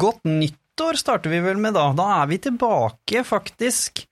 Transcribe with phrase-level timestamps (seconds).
[0.00, 1.90] godt nyttår starter vi vel med da.
[1.96, 4.04] Da er vi tilbake, faktisk,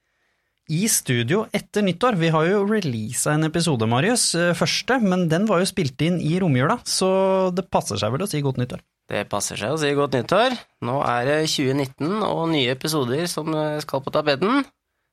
[0.68, 2.18] i studio etter nyttår.
[2.20, 6.20] Vi har jo releasa en episode, Marius, eh, første, men den var jo spilt inn
[6.20, 8.84] i romjula, så det passer seg vel å si godt nyttår.
[9.08, 10.58] Det passer seg å si godt nyttår.
[10.84, 13.48] Nå er det 2019 og nye episoder som
[13.80, 14.66] skal på tapeten.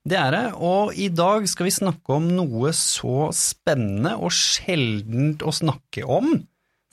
[0.06, 5.42] Det er det, og i dag skal vi snakke om noe så spennende og sjeldent
[5.42, 6.44] å snakke om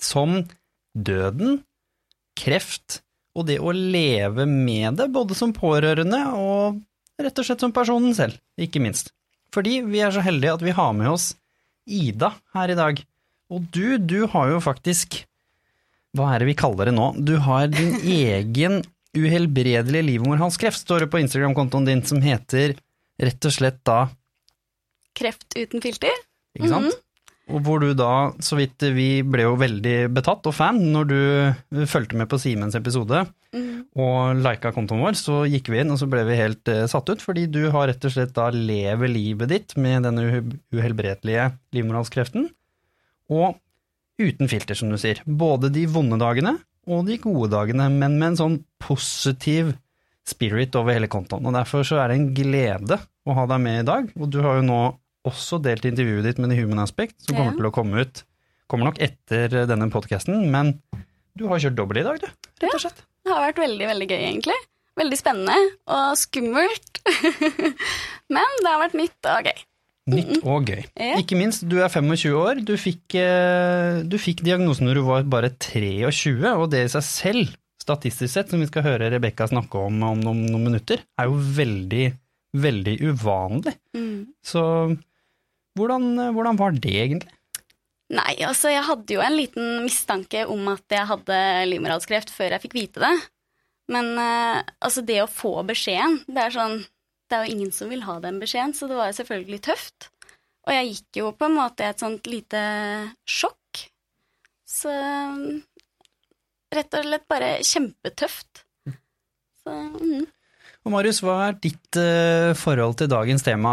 [0.00, 0.38] som
[0.96, 1.58] døden,
[2.38, 6.80] kreft og det å leve med det, både som pårørende og
[7.22, 9.12] rett og slett som personen selv, ikke minst.
[9.52, 11.32] Fordi vi er så heldige at vi har med oss
[11.82, 13.00] Ida her i dag.
[13.52, 15.22] Og du, du har jo faktisk
[16.16, 17.08] Hva er det vi kaller det nå?
[17.18, 17.96] Du har din
[18.28, 18.82] egen
[19.12, 22.76] uhelbredelige livmorhalskreft, står det på Instagram-kontoen din, som heter
[23.20, 24.06] rett og slett da
[25.12, 26.14] Kreft uten filter.
[26.56, 26.86] Ikke sant?
[26.86, 27.00] Mm -hmm.
[27.50, 31.84] Og hvor du da, så vidt vi ble jo veldig betatt og fan når du
[31.90, 33.98] fulgte med på Simens episode mm.
[33.98, 37.10] og lika kontoen vår, så gikk vi inn og så ble vi helt uh, satt
[37.10, 42.46] ut, fordi du har rett og slett da lever livet ditt med denne uhelbredelige livmorhalskreften,
[43.32, 43.58] og
[44.22, 45.18] uten filter, som du sier.
[45.26, 46.56] Både de vonde dagene
[46.90, 49.74] og de gode dagene, men med en sånn positiv
[50.26, 51.46] spirit over hele kontoen.
[51.46, 54.10] Og Derfor så er det en glede å ha deg med i dag.
[54.18, 54.82] Og du har jo nå
[55.28, 57.58] også delt intervjuet ditt med The Human Aspect, som kommer ja.
[57.60, 58.24] til å komme ut
[58.70, 60.70] Kommer nok etter denne podkasten, men
[61.36, 62.46] du har kjørt dobbel i dag, du.
[62.62, 63.02] Rett og slett.
[63.26, 64.56] Ja, det har vært veldig, veldig gøy, egentlig.
[64.96, 65.56] Veldig spennende
[65.92, 67.02] og skummelt.
[68.34, 69.60] men det har vært nytt og gøy.
[70.12, 70.80] Nytt og gøy.
[70.98, 71.18] Ja.
[71.20, 72.62] Ikke minst, du er 25 år.
[72.66, 77.06] Du fikk, eh, du fikk diagnosen når du var bare 23, og det i seg
[77.06, 81.30] selv statistisk sett, som vi skal høre Rebekka snakke om om noen, noen, minutter, er
[81.30, 82.04] jo veldig,
[82.62, 83.74] veldig uvanlig.
[83.96, 84.18] Mm.
[84.44, 84.64] Så
[85.78, 87.32] hvordan, hvordan, var det egentlig?
[88.12, 91.36] Nei, altså jeg hadde jo en liten mistanke om at jeg hadde
[91.70, 93.12] livmorhalskreft før jeg fikk vite det.
[93.92, 96.82] Men uh, altså det å få beskjeden, det er sånn
[97.30, 100.10] Det er jo ingen som vil ha den beskjeden, så det var jo selvfølgelig tøft.
[100.68, 102.60] Og jeg gikk jo på en måte i et sånt lite
[103.24, 103.80] sjokk.
[104.68, 104.92] Så
[106.76, 108.62] rett og slett bare kjempetøft.
[109.62, 110.26] Så, mm.
[110.82, 113.72] Og Marius, hva er ditt uh, forhold til dagens tema?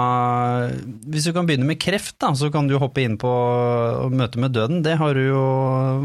[1.09, 3.31] Hvis du kan begynne med kreft, da, så kan du hoppe inn på
[4.13, 4.83] møte med døden.
[4.85, 5.45] Det har du jo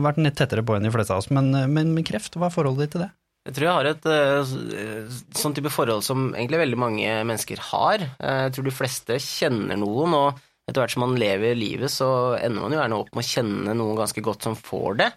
[0.04, 2.56] vært litt tettere på enn de fleste av oss, men, men med kreft, hva er
[2.56, 3.10] forholdet ditt til det?
[3.44, 8.08] Jeg tror jeg har et uh, sånn type forhold som egentlig veldig mange mennesker har.
[8.16, 12.64] Jeg tror de fleste kjenner noen, og etter hvert som man lever livet, så ender
[12.64, 15.12] man jo gjerne opp med å kjenne noen ganske godt som får det.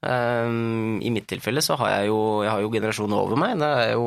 [0.00, 3.58] Um, I mitt tilfelle så har jeg jo, jeg har jo generasjonen over meg.
[3.60, 4.04] Det er jo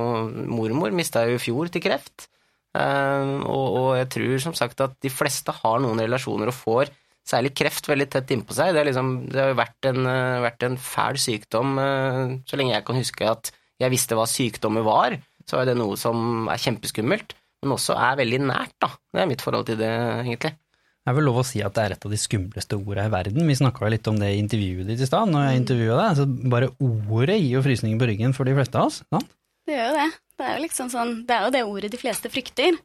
[0.49, 2.27] Mormor mista jeg jo i fjor til kreft.
[2.73, 6.89] Um, og, og, jeg tror som sagt at de fleste har noen relasjoner og får
[7.23, 8.73] særlig kreft veldig tett innpå seg.
[8.73, 12.59] Det, er liksom, det har jo vært en, uh, vært en fæl sykdom uh, så
[12.59, 15.19] lenge jeg kan huske at jeg visste hva sykdommer var.
[15.45, 18.89] Så er det noe som er kjempeskummelt, men også er veldig nært, da.
[19.13, 19.91] Det er mitt forhold til det,
[20.23, 20.55] egentlig.
[21.03, 23.11] Det er vel lov å si at det er et av de skumleste ordene i
[23.11, 23.47] verden.
[23.49, 26.19] Vi snakka litt om det i intervjuet ditt i stad, når jeg intervjua deg.
[26.21, 29.01] Så bare ordet gir jo frysninger på ryggen for de fleste av oss.
[29.11, 29.33] sant?
[29.67, 30.07] Det gjør jo det.
[30.39, 32.79] Det er jo liksom sånn, det er jo det ordet de fleste frykter.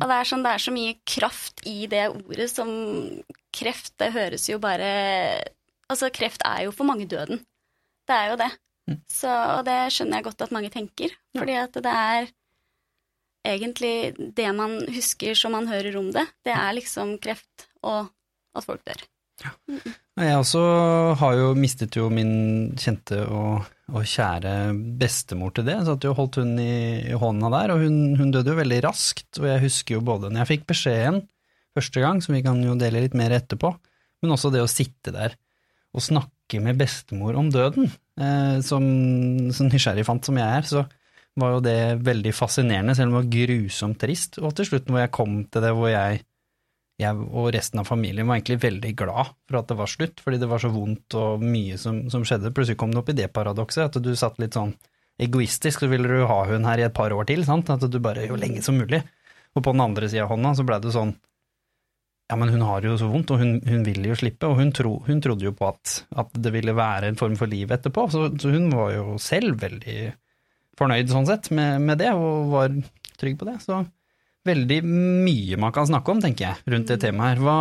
[0.00, 2.68] Og det er, sånn, det er så mye kraft i det ordet som
[3.52, 4.92] kreft, det høres jo bare
[5.92, 7.42] Altså, kreft er jo for mange døden.
[8.08, 8.52] Det er jo det.
[8.88, 9.00] Mm.
[9.12, 11.12] Så, og det skjønner jeg godt at mange tenker.
[11.36, 12.30] Fordi at det er
[13.46, 18.12] egentlig det man husker som man hører om det, det er liksom kreft og
[18.56, 19.04] at folk dør.
[19.42, 19.52] Ja.
[20.22, 20.62] Jeg også
[21.18, 25.78] har jo mistet jo min kjente og, og kjære bestemor til det.
[25.86, 26.74] Så at jeg holdt hun i,
[27.08, 29.40] i hånda der, og hun, hun, døde jo veldig raskt.
[29.40, 31.22] Og jeg husker jo både når jeg fikk beskjeden
[31.72, 33.72] første gang, som vi kan jo dele litt mer etterpå,
[34.22, 35.34] men også det å sitte der
[35.92, 37.88] og snakke med bestemor om døden.
[38.20, 38.84] Eh, som,
[39.56, 40.84] som nysgjerrigfant som jeg er, så
[41.40, 44.38] var jo det veldig fascinerende, selv om det var grusomt trist.
[44.42, 46.20] Og til slutt, hvor jeg kom til det hvor jeg,
[47.00, 50.42] jeg, og resten av familien var egentlig veldig glad for at det var slutt, fordi
[50.42, 52.52] det var så vondt og mye som, som skjedde.
[52.52, 54.74] Plutselig kom det opp i det paradokset, at du satt litt sånn
[55.22, 57.70] egoistisk, så ville du ha hun her i et par år til, sant?
[57.72, 59.02] at du bare jo lenge som mulig.
[59.52, 61.12] Og på den andre sida av hånda så blei det sånn
[62.32, 64.70] ja, men hun har jo så vondt, og hun, hun vil jo slippe, og hun,
[64.72, 68.06] tro, hun trodde jo på at, at, det ville være en form for liv etterpå,
[68.08, 69.98] så, så hun var jo selv veldig
[70.78, 72.76] fornøyd sånn sett med, med, det, og var
[73.20, 73.58] trygg på det.
[73.64, 73.82] Så
[74.48, 77.42] veldig mye man kan snakke om, tenker jeg, rundt det temaet her.
[77.44, 77.58] Hva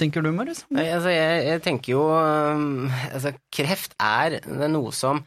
[0.00, 0.64] tenker du, Marius?
[0.72, 5.22] Altså, jeg, jeg, tenker jo um, altså, Kreft er, er noe som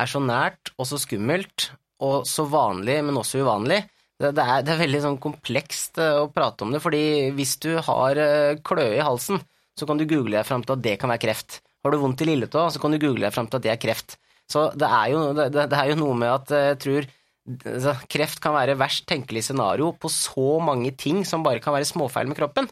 [0.00, 1.72] er så nært og så skummelt,
[2.02, 3.82] og så vanlig, men også uvanlig.
[4.18, 7.04] Det, det, er, det er, veldig sånn komplekst uh, å prate om det, fordi
[7.36, 9.42] hvis du har uh, kløe i halsen,
[9.78, 11.62] så kan du google deg fram til at det kan være kreft.
[11.82, 13.80] Har du vondt i lilletå, så kan du google deg fram til at det er
[13.82, 14.18] kreft.
[14.52, 17.08] Så det er jo, det, det er jo noe med at jeg tror
[17.48, 21.88] altså, kreft kan være verst tenkelig scenario på så mange ting som bare kan være
[21.88, 22.68] småfeil med kroppen.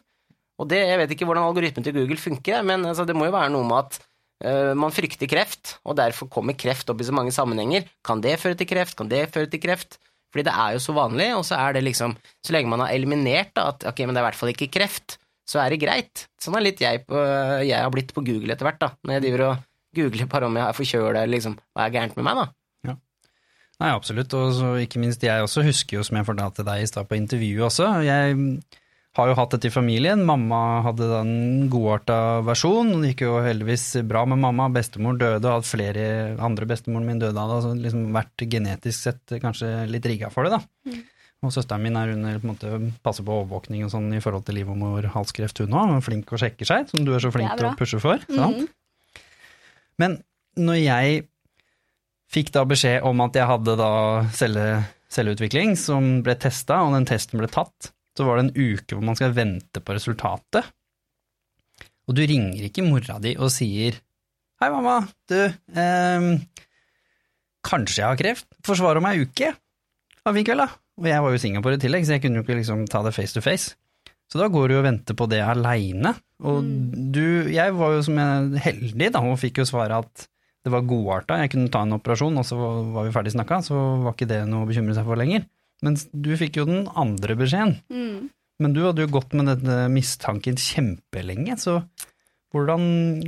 [0.61, 3.33] Og det, Jeg vet ikke hvordan algoritmen til Google funker, men altså, det må jo
[3.33, 3.97] være noe med at
[4.45, 7.87] uh, man frykter kreft, og derfor kommer kreft opp i så mange sammenhenger.
[8.05, 8.95] Kan det føre til kreft?
[8.99, 9.97] Kan det føre til kreft?
[10.31, 12.13] Fordi det er jo så vanlig, og så er det liksom
[12.45, 14.71] Så lenge man har eliminert da, at ok, men det er i hvert fall ikke
[14.71, 15.17] kreft,
[15.49, 16.27] så er det greit.
[16.39, 17.17] Sånn er litt jeg, på,
[17.65, 18.93] jeg har blitt på Google etter hvert, da.
[19.03, 19.65] Når jeg driver og
[19.95, 22.45] googler bare om jeg er forkjøla, eller liksom hva er gærent med meg, da.
[22.89, 22.97] Ja.
[23.81, 26.89] Nei, absolutt, og så ikke minst jeg også husker jo, som jeg fortalte deg i
[26.89, 28.37] stad på intervjuet også, jeg
[29.17, 30.23] har jo hatt dette i familien.
[30.27, 32.17] Mamma hadde da en godarta
[32.47, 32.93] versjon.
[33.01, 34.69] Det gikk jo heldigvis bra med mamma.
[34.71, 36.05] Bestemor døde, og hadde flere
[36.39, 37.57] andre bestemoren min døde av det.
[37.59, 40.63] Altså liksom vært genetisk sett kanskje litt rigga for det, da.
[40.87, 41.01] Mm.
[41.41, 44.45] Og søsteren min er under på en måte passer på overvåkning og sånn i forhold
[44.47, 45.95] til livmorhalskreft, hun òg.
[46.05, 48.21] Flink og sjekker seg, som du er så flink til å pushe for.
[48.29, 48.63] Sant?
[48.63, 48.69] Mm.
[49.99, 50.19] Men
[50.59, 51.23] når jeg
[52.31, 53.93] fikk da beskjed om at jeg hadde da
[54.35, 54.67] celle,
[55.11, 59.03] celleutvikling som ble testa, og den testen ble tatt, så var det en uke hvor
[59.07, 60.67] man skal vente på resultatet.
[62.07, 63.99] Og du ringer ikke mora di og sier
[64.61, 64.99] Hei, mamma,
[65.31, 66.25] du, eh,
[67.65, 68.45] kanskje jeg har kreft?
[68.61, 69.47] Forsvar om ei uke?
[70.21, 70.67] Ja, fin kveld, da.
[71.01, 73.15] Og jeg var jo Singapore i tillegg, så jeg kunne jo ikke liksom ta det
[73.15, 73.73] face to face.
[74.31, 76.13] Så da går du og venter på det aleine.
[76.41, 76.75] Og mm.
[77.11, 80.27] du, jeg var jo som jeg heldig, da, og fikk jo svaret at
[80.61, 82.57] det var godarta, jeg kunne ta en operasjon, og så
[82.93, 85.47] var vi ferdig snakka, så var ikke det noe å bekymre seg for lenger.
[85.81, 87.79] Mens du fikk jo den andre beskjeden.
[87.89, 88.29] Mm.
[88.61, 91.81] Men du hadde jo gått med denne mistanken kjempelenge, så
[92.51, 92.81] hvordan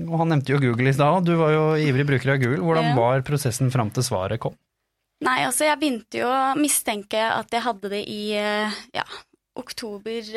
[0.03, 2.59] Og han nevnte jo Google i stad, du var jo ivrig bruker av Google.
[2.59, 2.95] Hvordan ja.
[2.97, 4.57] var prosessen fram til svaret kom?
[5.23, 9.05] Nei, altså jeg begynte jo å mistenke at jeg hadde det i eh, ja,
[9.55, 10.27] oktober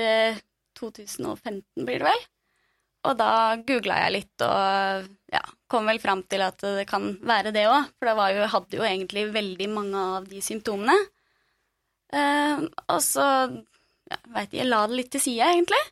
[0.79, 2.25] 2015, eh, blir det vel.
[3.07, 3.31] Og da
[3.63, 7.93] googla jeg litt og ja, kom vel fram til at det kan være det òg.
[7.99, 10.97] For da hadde jo egentlig veldig mange av de symptomene.
[12.15, 15.83] Uh, og så ja, veit jeg, jeg la det litt til side, egentlig.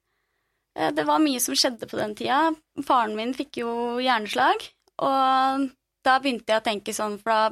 [0.79, 2.41] Uh, det var mye som skjedde på den tida.
[2.87, 3.71] Faren min fikk jo
[4.03, 4.63] hjerneslag,
[5.03, 5.69] og
[6.07, 7.51] da begynte jeg å tenke sånn, for da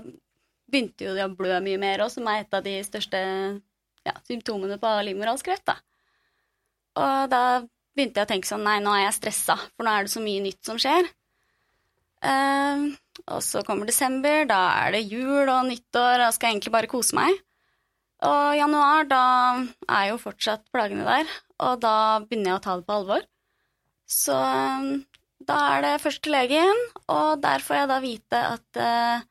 [0.73, 3.23] begynte jo det å blø mye mer òg, som er et av de største
[4.07, 5.79] ja, symptomene på livmorhalskreft, da.
[7.01, 7.45] Og da
[7.97, 10.23] begynte jeg å tenke sånn, nei, nå er jeg stressa, for nå er det så
[10.25, 11.09] mye nytt som skjer.
[12.23, 12.93] Uh,
[13.27, 16.75] og så kommer desember, da er det jul og nyttår, og da skal jeg egentlig
[16.77, 17.41] bare kose meg.
[18.23, 19.25] Og januar, da
[19.91, 21.33] er jo fortsatt plagene der,
[21.67, 23.27] og da begynner jeg å ta det på alvor.
[24.13, 25.03] Så um,
[25.43, 29.25] da er det først til legen, og der får jeg da vite at uh,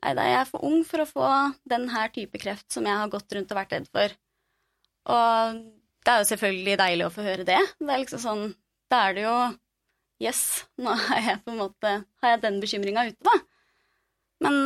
[0.00, 1.30] nei da, jeg er for ung for å få
[1.68, 4.16] den her type kreft som jeg har gått rundt og vært redd for.
[5.10, 5.60] Og
[6.04, 7.58] det er jo selvfølgelig deilig å få høre det.
[7.80, 8.44] Det er liksom sånn
[8.90, 9.34] Da er det jo
[10.20, 10.40] Yes,
[10.80, 13.36] nå har jeg på en måte Har jeg den bekymringa ute, da.
[14.44, 14.58] Men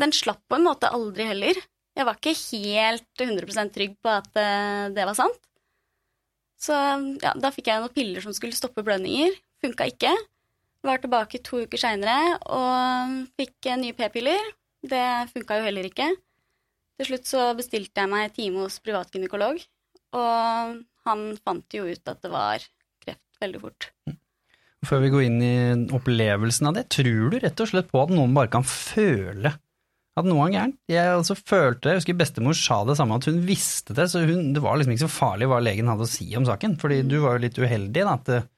[0.00, 1.58] den slapp på en måte aldri heller.
[1.96, 5.40] Jeg var ikke helt 100% trygg på at eh, det var sant.
[6.60, 6.76] Så
[7.20, 9.34] ja, da fikk jeg noen piller som skulle stoppe blødninger.
[9.60, 10.12] Funka ikke.
[10.88, 14.40] Var tilbake to uker seinere og fikk nye p-piller.
[14.80, 15.04] Det
[15.34, 16.08] funka jo heller ikke.
[17.00, 19.60] Til slutt så bestilte jeg meg time hos privatgynekolog,
[20.16, 20.76] og
[21.06, 22.66] han fant jo ut at det var
[23.04, 23.90] kreft veldig fort.
[24.86, 25.56] Før vi går inn i
[25.92, 29.52] opplevelsen av det, tror du rett og slett på at noen bare kan føle
[30.18, 30.78] at noe er gærent.
[30.90, 34.50] Jeg altså følte, jeg husker bestemor sa det samme, at hun visste det, så hun,
[34.56, 36.74] det var liksom ikke så farlig hva legen hadde å si om saken.
[36.80, 38.48] Fordi du var jo litt uheldig, da, at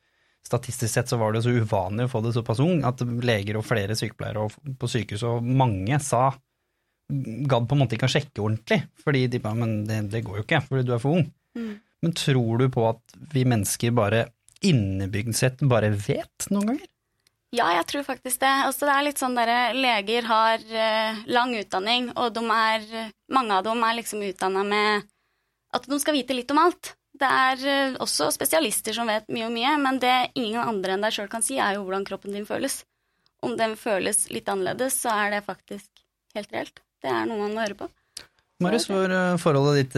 [0.47, 3.67] statistisk sett så var det så uvanlig å få det såpass ung at leger og
[3.67, 4.49] flere sykepleiere
[4.79, 6.33] på sykehus og mange sa
[7.13, 10.41] gadd på en måte ikke å sjekke ordentlig, fordi de bare men det, det går
[10.41, 11.27] jo ikke, fordi du er for ung.
[11.59, 11.75] Mm.
[12.03, 14.27] Men tror du på at vi mennesker bare
[14.63, 16.89] innebygd sett bare vet noen ganger?
[17.53, 18.51] Ja, jeg tror faktisk det.
[18.65, 22.87] Altså, det er litt sånn derre Leger har uh, lang utdanning, og de er,
[23.33, 25.09] mange av dem er liksom utdanna med
[25.77, 26.95] at de skal vite litt om alt.
[27.13, 31.05] Det er uh, også spesialister som vet mye og mye, men det ingen andre enn
[31.05, 32.81] deg sjøl kan si, er jo hvordan kroppen din føles.
[33.45, 35.91] Om den føles litt annerledes, så er det faktisk
[36.39, 36.81] helt reelt.
[37.05, 37.91] Det er noe man må høre på.
[38.63, 39.97] Marius, hvor eh, forholdet ditt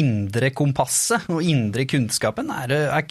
[0.00, 3.06] indre kompasset og indre kunnskapen er, er,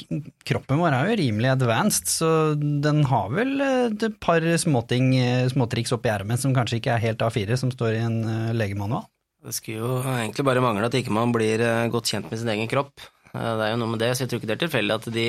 [0.47, 5.47] Kroppen vår er jo rimelig advanced, så den har vel eh, et par småting, eh,
[5.51, 9.07] småtriks oppi ermet som kanskje ikke er helt A4, som står i en eh, legemanual?
[9.45, 11.61] Det skulle jo egentlig bare mangle at ikke man blir
[11.93, 12.95] godt kjent med sin egen kropp.
[13.29, 15.25] Det er jo noe med det, så jeg tror ikke det er tilfeldig at de,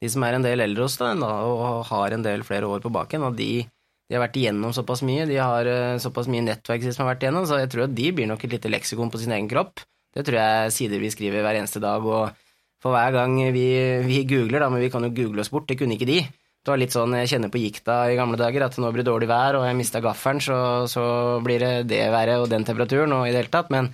[0.00, 2.92] de som er en del eldre hos deg og har en del flere år på
[2.94, 5.68] baken, og de, de, har vært igjennom såpass mye, de har
[6.00, 8.56] såpass mye nettverk som har vært igjennom, så jeg tror at de blir nok et
[8.56, 9.84] lite leksikon på sin egen kropp.
[10.18, 12.34] Det tror jeg sider vi skriver hver eneste dag, og
[12.82, 13.68] for hver gang vi,
[14.02, 16.72] vi, googler, da, men vi kan jo google oss bort, det kunne ikke de, Det
[16.72, 19.28] var litt sånn jeg kjenner på gikta i gamle dager, at nå blir det dårlig
[19.30, 20.58] vær, og jeg mista gaffelen, så,
[20.90, 21.04] så,
[21.44, 23.70] blir det det været og den temperaturen og i det hele tatt.
[23.72, 23.92] Men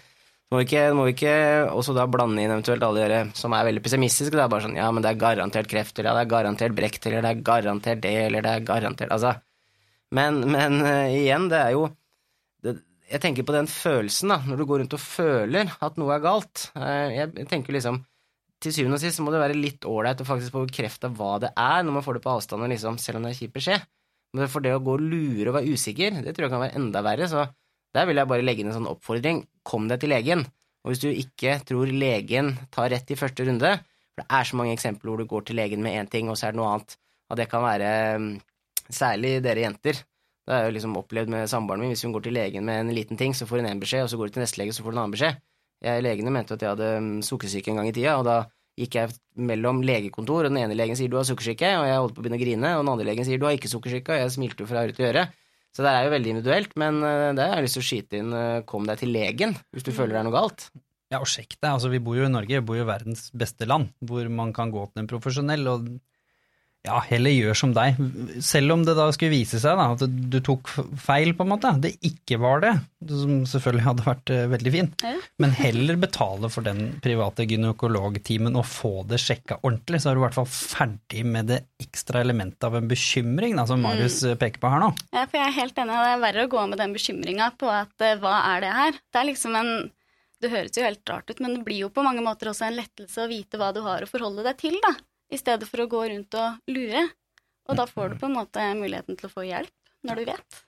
[0.51, 1.35] må vi ikke, må vi ikke
[1.71, 4.35] også da blande inn eventuelt alle dere som er veldig pessimistiske.
[4.35, 6.77] Det er bare sånn ja, men det er garantert kreft, eller ja, det er garantert
[6.81, 9.37] brekt, eller det er garantert det, eller det er garantert Altså.
[10.15, 11.89] Men, men uh, igjen, det er jo
[13.11, 16.23] Jeg tenker på den følelsen, da, når du går rundt og føler at noe er
[16.25, 16.69] galt.
[16.75, 18.01] Jeg, jeg tenker liksom
[18.65, 21.51] til syvende og sist må det være litt ålreit å faktisk få bekrefta hva det
[21.53, 23.85] er, når man får det på avstand, liksom, selv om det er kjip beskjed.
[24.35, 26.79] Men for det å gå og lure og være usikker, det tror jeg kan være
[26.81, 27.29] enda verre.
[27.31, 27.45] Så
[27.95, 29.45] der vil jeg bare legge inn en sånn oppfordring.
[29.67, 30.43] Kom deg til legen.
[30.83, 33.77] Og hvis du ikke tror legen tar rett i første runde,
[34.15, 36.39] for det er så mange eksempler hvor du går til legen med én ting, og
[36.39, 36.97] så er det noe annet,
[37.31, 38.29] og det kan være mm,
[38.93, 40.03] særlig dere jenter.
[40.45, 41.93] Det har jeg jo liksom opplevd med samboeren min.
[41.95, 44.11] Hvis hun går til legen med en liten ting, så får hun én beskjed, og
[44.13, 45.41] så går hun til neste lege, så får hun en annen beskjed.
[45.85, 48.37] Jeg, legene mente at jeg hadde mm, sukkersyke en gang i tida, og da
[48.79, 49.15] gikk jeg
[49.51, 52.27] mellom legekontor, og den ene legen sier du har sukkersyke, og jeg holdt på å
[52.27, 54.65] begynne å grine, og den andre legen sier du har ikke sukkersyke, og jeg smilte
[54.65, 55.29] jo fra øre til øre.
[55.75, 58.19] Så det er jo veldig individuelt, men uh, det har jeg lyst til å skyte
[58.21, 59.97] inn, uh, kom deg til legen hvis du mm.
[59.97, 60.67] føler det er noe galt.
[61.13, 61.71] Ja, og sjekk deg.
[61.73, 64.55] Altså, vi bor jo i Norge, vi bor jo i verdens beste land, hvor man
[64.55, 65.89] kan gå til en profesjonell, og
[66.85, 67.97] ja, heller gjør som deg.
[68.45, 70.69] Selv om det da skulle vise seg da, at du tok
[71.01, 71.71] feil, på en måte.
[71.81, 72.73] Det ikke var det,
[73.09, 75.05] som selvfølgelig hadde vært uh, veldig fint.
[75.07, 75.15] Ja.
[75.41, 80.21] Men heller betale for den private gynekologtimen og få det sjekka ordentlig, så er du
[80.21, 83.89] i hvert fall ferdig med det ekstra elementet av en bekymring, da, som mm.
[83.89, 84.37] Marius mm.
[84.45, 84.93] peker på her nå.
[85.17, 85.97] Ja, for jeg er helt enig.
[86.05, 89.01] Det er verre å gå med den bekymringa på at uh, hva er det her?
[89.09, 89.75] Det er liksom en
[90.45, 92.77] Det høres jo helt rart ut, men det blir jo på mange måter også en
[92.77, 94.93] lettelse å vite hva du har å forholde deg til, da
[95.33, 97.09] i stedet for å gå rundt og lure.
[97.65, 99.73] Og da får du på en måte muligheten til å få hjelp
[100.05, 100.65] når du vet.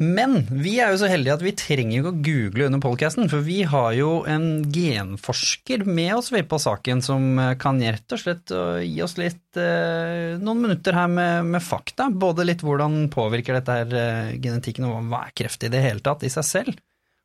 [0.00, 3.44] Men vi er jo så heldige at vi trenger ikke å google under podkasten, for
[3.44, 9.02] vi har jo en genforsker med oss på saken som kan rett og slett gi
[9.04, 12.08] oss litt eh, noen minutter her med, med, fakta.
[12.08, 16.04] Både litt hvordan påvirker dette her eh, genetikken, og hva er kreft i det hele
[16.04, 16.80] tatt i seg selv?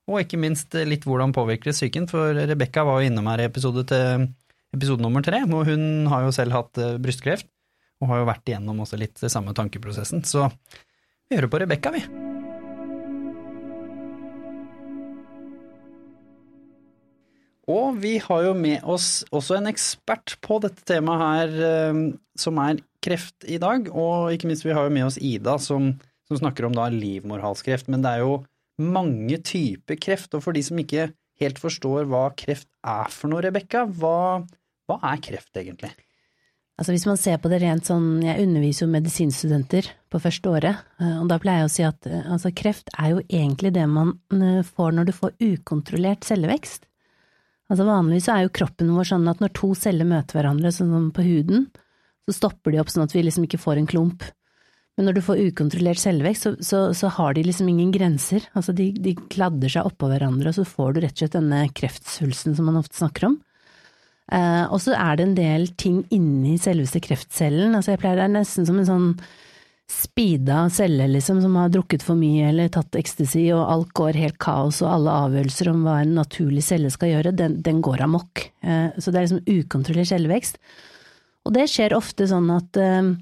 [0.09, 3.47] Og ikke minst litt hvordan påvirker det psyken, for Rebekka var jo innom her i
[3.47, 4.27] episode til
[4.75, 7.49] episode nummer tre, og hun har jo selv hatt eh, brystkreft,
[7.99, 10.23] og har jo vært igjennom også litt det samme tankeprosessen.
[10.27, 10.47] Så
[11.29, 12.03] vi hører på Rebekka, vi.
[17.69, 21.99] Og vi har jo med oss også en ekspert på dette temaet her, eh,
[22.39, 23.89] som er kreft i dag.
[23.93, 25.91] Og ikke minst vi har jo med oss Ida, som,
[26.29, 27.91] som snakker om da livmorhalskreft.
[27.91, 28.39] Men det er jo
[28.79, 33.43] mange typer kreft, og for de som ikke helt forstår hva kreft er for noe,
[33.45, 34.45] Rebekka, hva,
[34.89, 35.91] hva er kreft egentlig?
[36.79, 40.85] Altså Hvis man ser på det rent sånn, jeg underviser jo medisinstudenter på første året,
[41.03, 43.83] eh, og da pleier jeg å si at eh, altså, kreft er jo egentlig det
[43.91, 46.87] man eh, får når du får ukontrollert cellevekst.
[47.69, 51.25] Altså Vanligvis er jo kroppen vår sånn at når to celler møter hverandre, sånn på
[51.27, 51.67] huden,
[52.29, 54.23] så stopper de opp sånn at vi liksom ikke får en klump.
[54.99, 58.43] Men når du får ukontrollert selvvekst, så, så, så, har de liksom ingen grenser.
[58.51, 61.61] Altså de, de kladder seg oppå hverandre, og så får du rett og slett denne
[61.71, 63.37] kreftsvulsten som man ofte snakker om.
[64.35, 67.77] Eh, og så er det en del ting inni selveste kreftcellen.
[67.77, 69.07] Altså jeg pleier det er nesten som en sånn
[69.89, 74.37] speeda celle, liksom, som har drukket for mye eller tatt ecstasy, og alt går helt
[74.43, 78.43] kaos, og alle avgjørelser om hva en naturlig celle skal gjøre, den, den går amok.
[78.67, 80.61] Eh, så det er liksom ukontrollert selvvekst.
[81.47, 83.15] Og det skjer ofte sånn at eh,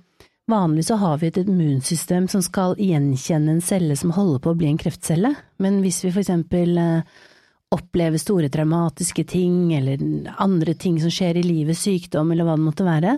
[0.47, 4.59] vanligvis så har vi et immunsystem som skal gjenkjenne en celle som holder på å
[4.59, 7.17] bli en kreftcelle, men hvis vi for eksempel eh,
[7.75, 9.99] opplever store traumatiske ting, eller
[10.39, 13.17] andre ting som skjer i livet, sykdom eller hva det måtte være,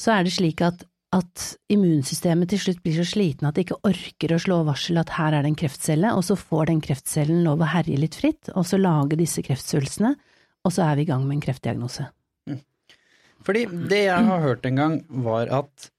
[0.00, 0.84] så er det slik at,
[1.16, 5.12] at immunsystemet til slutt blir så sliten at det ikke orker å slå varsel at
[5.16, 8.52] her er det en kreftcelle, og så får den kreftcellen lov å herje litt fritt,
[8.54, 10.14] og så lage disse kreftsvulstene,
[10.60, 12.06] og så er vi i gang med en kreftdiagnose.
[12.46, 12.60] Mm.
[13.42, 15.90] Fordi det jeg har hørt en gang, var at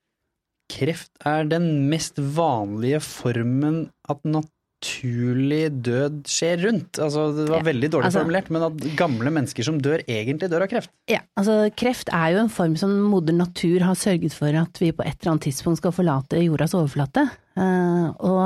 [0.72, 7.00] kreft er den mest vanlige formen at naturlig død skjer rundt.
[7.04, 10.50] Altså, det var ja, veldig dårlig altså, formulert, men at gamle mennesker som dør, egentlig
[10.51, 10.94] dør av kreft.
[11.12, 14.94] Ja, altså kreft er jo en form som moder natur har sørget for at vi
[14.96, 17.28] på et eller annet tidspunkt skal forlate jordas overflate.
[17.60, 18.46] Uh, og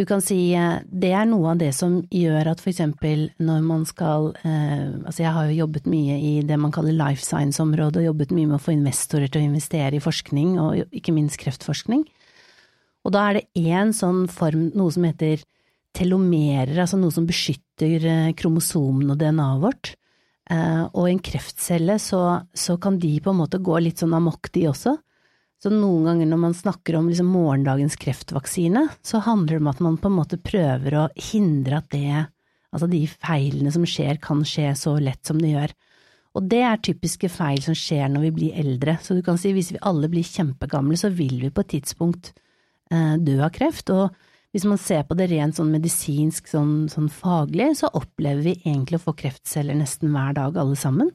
[0.00, 3.66] du kan si uh, det er noe av det som gjør at for eksempel når
[3.66, 8.00] man skal eh, Altså jeg har jo jobbet mye i det man kaller life science-området,
[8.00, 11.40] og jobbet mye med å få investorer til å investere i forskning, og ikke minst
[11.42, 12.06] kreftforskning.
[13.04, 15.44] Og da er det én sånn form, noe som heter
[15.96, 19.94] telomerer, altså noe som beskytter eh, kromosomene og DNA-et vårt.
[20.50, 22.22] Eh, og i en kreftcelle så,
[22.54, 24.96] så, kan de på en måte gå litt sånn amok, de også.
[25.60, 29.82] Så noen ganger når man snakker om liksom morgendagens kreftvaksine, så handler det om at
[29.84, 32.22] man på en måte prøver å hindre at det,
[32.72, 35.76] altså de feilene som skjer, kan skje så lett som det gjør.
[36.38, 38.96] Og det er typiske feil som skjer når vi blir eldre.
[39.02, 42.32] Så du kan si hvis vi alle blir kjempegamle, så vil vi på et tidspunkt
[42.94, 43.90] eh, dø av kreft.
[43.92, 44.14] Og
[44.54, 49.00] hvis man ser på det rent sånn medisinsk, sånn, sånn faglig, så opplever vi egentlig
[49.00, 51.12] å få kreftceller nesten hver dag, alle sammen.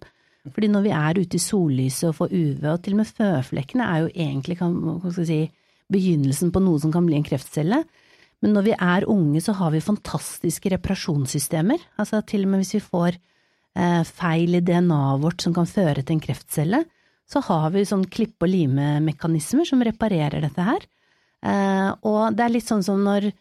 [0.54, 3.86] Fordi når vi er ute i sollyset og får UV, og til og med føflekkene
[3.90, 4.76] er jo egentlig kan,
[5.18, 5.40] si,
[5.92, 7.84] begynnelsen på noe som kan bli en kreftcelle.
[8.44, 11.82] Men når vi er unge, så har vi fantastiske reparasjonssystemer.
[12.02, 16.04] Altså til og med hvis vi får eh, feil i DNA-et vårt som kan føre
[16.04, 16.84] til en kreftcelle,
[17.26, 20.86] så har vi sånn klippe- og limemekanismer som reparerer dette her.
[21.46, 23.32] Eh, og det er litt sånn som når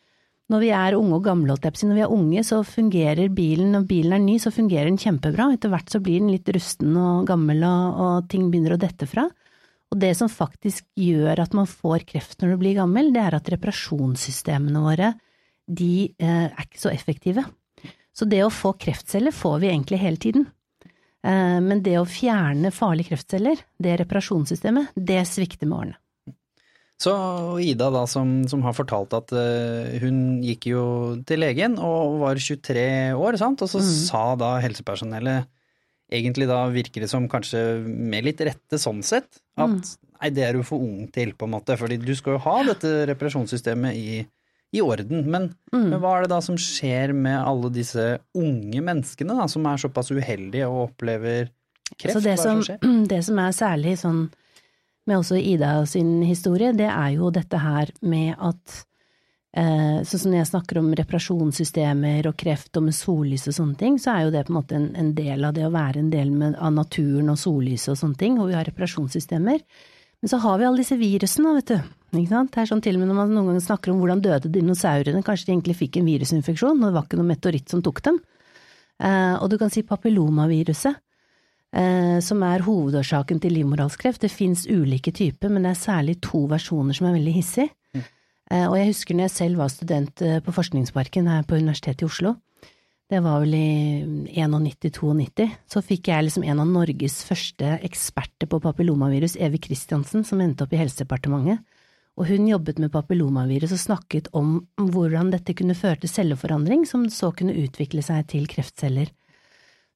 [0.53, 4.17] når vi er unge og gamle, når vi er unge, så fungerer bilen, når bilen
[4.17, 5.49] er ny, så fungerer den kjempebra.
[5.55, 9.09] Etter hvert så blir den litt rusten og gammel, og, og ting begynner å dette
[9.09, 9.25] fra.
[9.95, 13.39] Og det som faktisk gjør at man får kreft når du blir gammel, det er
[13.39, 15.15] at reparasjonssystemene våre,
[15.65, 17.47] de eh, er ikke så effektive.
[18.15, 20.49] Så det å få kreftceller får vi egentlig hele tiden.
[21.25, 26.01] Eh, men det å fjerne farlige kreftceller, det reparasjonssystemet, det svikter med årene.
[27.03, 27.13] Så
[27.61, 30.85] Ida da, som, som har fortalt at uh, hun gikk jo
[31.27, 32.87] til legen og var 23
[33.19, 33.65] år, sant?
[33.65, 33.91] og så mm.
[34.07, 35.51] sa da helsepersonellet,
[36.15, 39.83] egentlig da virker det som kanskje med litt rette sånn sett, at mm.
[40.21, 42.57] nei, det er du for ung til, på en måte, fordi du skal jo ha
[42.71, 44.23] dette reparasjonssystemet i,
[44.79, 45.27] i orden.
[45.27, 45.89] Men, mm.
[45.89, 48.07] men, hva er det da som skjer med alle disse
[48.39, 51.51] unge menneskene da, som er såpass uheldige og opplever
[51.99, 52.15] kreft?
[52.15, 52.63] Så det, som,
[53.13, 54.25] det som er særlig sånn
[55.07, 58.83] med også Ida sin historie, det er jo dette her med at
[59.55, 64.01] Sånn som når jeg snakker om reparasjonssystemer og kreft og med sollys og sånne ting,
[64.03, 66.33] så er jo det på en måte en, del av det å være en del
[66.35, 69.63] med, av naturen og sollyset og sånne ting, hvor vi har reparasjonssystemer.
[70.25, 71.95] Men så har vi alle disse virusene, vet du.
[72.19, 72.51] Ikke sant?
[72.51, 75.23] Det er sånn til og med når man noen ganger snakker om hvordan døde dinosaurene,
[75.23, 78.19] kanskje de egentlig fikk en virusinfeksjon, og det var ikke noe meteoritt som tok dem.
[79.05, 80.99] Eh, og du kan si papillomaviruset
[82.23, 84.23] som er hovedårsaken til livmorhalskreft.
[84.23, 87.73] Det fins ulike typer, men det er særlig to versjoner som er veldig hissige.
[87.97, 88.05] Mm.
[88.53, 92.05] Eh, og jeg husker når jeg selv var student eh, på Forskningsparken her på Universitetet
[92.05, 92.35] i Oslo.
[93.11, 95.47] Det var vel i 91-92.
[95.71, 100.65] Så fikk jeg liksom en av Norges første eksperter på papillomavirus, Evy Christiansen, som endte
[100.65, 101.61] opp i Helsedepartementet.
[102.15, 107.05] Og hun jobbet med papillomavirus og snakket om hvordan dette kunne føre til celleforandring, som
[107.13, 109.11] så kunne utvikle seg til kreftceller.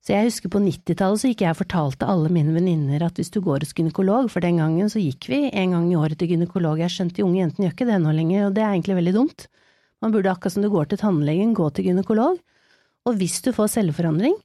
[0.05, 3.33] Så jeg husker på 90-tallet så gikk jeg og fortalte alle mine venninner at hvis
[3.35, 6.31] du går hos gynekolog, for den gangen så gikk vi en gang i året til
[6.33, 8.99] gynekolog, jeg skjønte de unge jentene gjør ikke det nå lenger, og det er egentlig
[9.01, 9.49] veldig dumt.
[10.01, 12.39] Man burde akkurat som du går til tannlegen, gå til gynekolog,
[13.09, 14.37] og hvis du får celleforandring,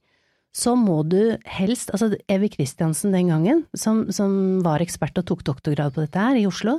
[0.54, 5.46] så må du helst, altså Evy Christiansen den gangen, som, som var ekspert og tok
[5.46, 6.78] doktorgrad på dette her i Oslo,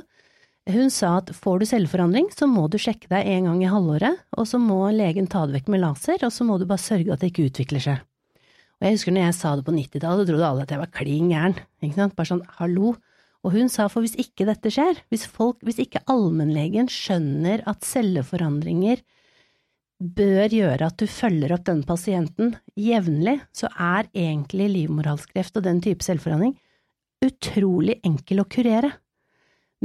[0.66, 4.24] hun sa at får du celleforandring, så må du sjekke deg en gang i halvåret,
[4.34, 7.12] og så må legen ta det vekk med laser, og så må du bare sørge
[7.14, 8.02] at det ikke utvikler seg.
[8.76, 11.30] Og jeg husker når jeg sa det på 90-tallet, trodde alle at jeg var klin
[11.32, 11.56] gæren,
[12.12, 12.94] bare sånn hallo.
[13.46, 17.86] Og hun sa for hvis ikke dette skjer, hvis folk, hvis ikke allmennlegen skjønner at
[17.86, 19.04] celleforandringer
[19.96, 25.80] bør gjøre at du følger opp den pasienten jevnlig, så er egentlig livmorhalskreft og den
[25.84, 26.56] type celleforandring
[27.24, 28.90] utrolig enkel å kurere.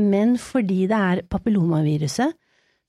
[0.01, 2.35] Men fordi det er papillomaviruset,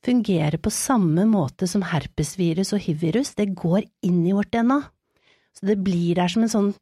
[0.02, 4.80] fungerer på samme måte som herpesvirus og hiv-virus, det går inn i vårt DNA.
[5.56, 6.74] Så det blir der som en sånn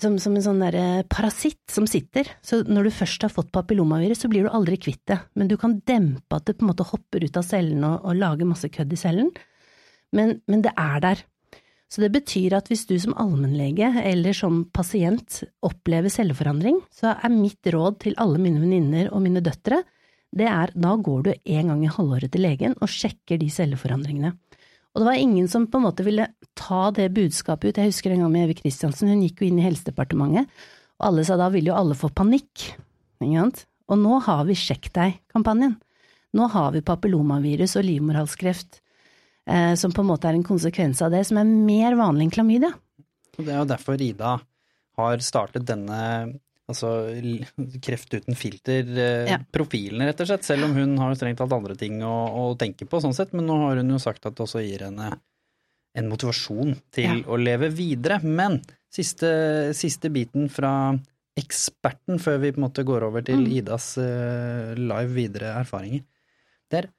[0.00, 2.28] som, som en sånn der parasitt som sitter.
[2.44, 5.18] Så når du først har fått papillomavirus, så blir du aldri kvitt det.
[5.36, 8.16] Men du kan dempe at det på en måte hopper ut av cellen og, og
[8.18, 9.28] lager masse kødd i cellen.
[10.16, 11.22] Men, men, det er der.
[11.90, 17.34] Så det betyr at hvis du som allmennlege eller som pasient opplever celleforandring, så er
[17.34, 19.82] mitt råd til alle mine venninner og mine døtre,
[20.30, 24.36] det er da går du en gang i halvåret til legen og sjekker de celleforandringene.
[24.90, 26.26] Og det var ingen som på en måte ville
[26.58, 27.78] ta det budskapet ut.
[27.78, 30.50] Jeg husker en gang med Evy Kristiansen, hun gikk jo inn i Helsedepartementet,
[30.98, 32.72] og alle sa da ville jo alle få panikk.
[33.20, 35.76] Og nå har vi Sjekk deg-kampanjen.
[36.36, 38.80] Nå har vi papillomavirus og livmorhalskreft,
[39.50, 42.34] eh, som på en måte er en konsekvens av det, som er mer vanlig enn
[42.34, 42.70] klamydia.
[43.38, 44.36] Og Det er jo derfor Ida
[45.00, 46.90] har startet denne altså
[47.84, 50.10] kreft uten filter-profilen, ja.
[50.10, 50.46] rett og slett.
[50.46, 53.34] Selv om hun har strengt tatt andre ting å, å, tenke på, sånn sett.
[53.36, 55.12] Men nå har hun jo sagt at det også gir henne
[55.98, 58.20] en motivasjon til å leve videre.
[58.22, 59.30] Men siste,
[59.76, 60.72] siste, biten fra
[61.38, 63.50] eksperten, før vi på en måte går over til mm.
[63.60, 66.04] Idas uh, live videre erfaringer,
[66.70, 66.90] det er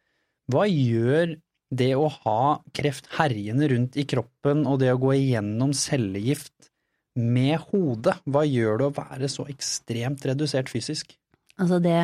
[0.52, 1.38] hva gjør
[1.72, 2.42] det å ha
[2.76, 6.71] kreft herjende rundt i kroppen og det å gå igjennom cellegift
[7.16, 8.18] med hodet?
[8.26, 11.16] Hva gjør det å være så ekstremt redusert fysisk?
[11.62, 12.00] Altså det,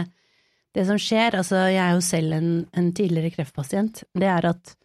[0.75, 4.75] det som skjer, altså jeg er jo selv en, en tidligere kreftpasient, det er at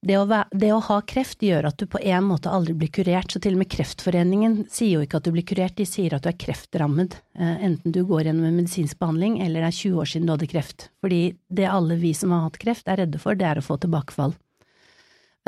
[0.00, 2.88] det å, være, det å ha kreft gjør at du på en måte aldri blir
[2.88, 6.14] kurert, så til og med Kreftforeningen sier jo ikke at du blir kurert, de sier
[6.16, 9.76] at du er kreftrammet, eh, enten du går gjennom en medisinsk behandling eller det er
[9.76, 10.86] 20 år siden du hadde kreft.
[11.04, 11.20] Fordi
[11.52, 14.32] det alle vi som har hatt kreft er redde for, det er å få tilbakefall.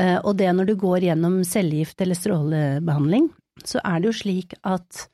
[0.01, 3.31] Eh, Og det når du går gjennom cellegift eller strålebehandling,
[3.65, 5.07] så er det jo slik at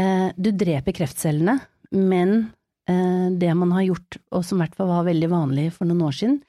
[0.00, 1.56] eh, du dreper kreftcellene,
[1.94, 2.34] men
[2.90, 6.04] eh, det man har gjort, og som i hvert fall var veldig vanlig for noen
[6.08, 6.40] år siden,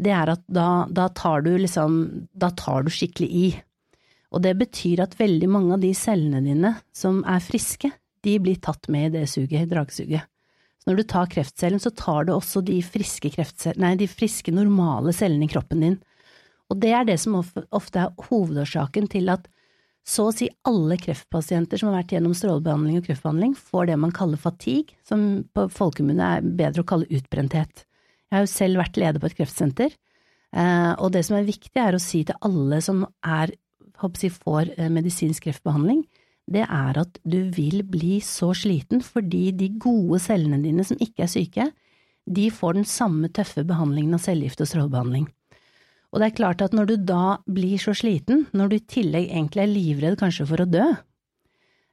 [0.00, 2.00] det er at da, da tar du liksom,
[2.32, 3.46] da tar du skikkelig i.
[4.30, 7.90] Og det betyr at veldig mange av de cellene dine som er friske,
[8.24, 10.28] de blir tatt med i det suget, dragsuget.
[10.80, 13.32] Så når du tar kreftcellen, så tar du også de friske
[13.80, 15.98] nei, de friske, normale cellene i kroppen din.
[16.72, 19.48] Og det er det som ofte er hovedårsaken til at
[20.06, 24.14] så å si alle kreftpasienter som har vært gjennom strålebehandling og kreftbehandling, får det man
[24.16, 27.84] kaller fatigue, som på folkemunne er bedre å kalle utbrenthet.
[28.30, 29.94] Jeg har jo selv vært leder på et kreftsenter,
[30.54, 33.52] eh, og det som er viktig er å si til alle som er,
[34.00, 36.04] jeg, får eh, medisinsk kreftbehandling,
[36.50, 41.26] det er at du vil bli så sliten fordi de gode cellene dine som ikke
[41.26, 41.68] er syke,
[42.30, 45.28] de får den samme tøffe behandlingen av cellegift og strålebehandling.
[46.10, 49.30] Og det er klart at når du da blir så sliten, når du i tillegg
[49.30, 50.86] egentlig er livredd kanskje for å dø,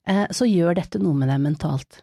[0.10, 2.01] eh, så gjør dette noe med deg mentalt.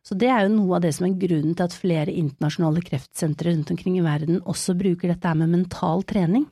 [0.00, 3.52] Så det er jo noe av det som er grunnen til at flere internasjonale kreftsentre
[3.52, 6.46] rundt omkring i verden også bruker dette her med mental trening.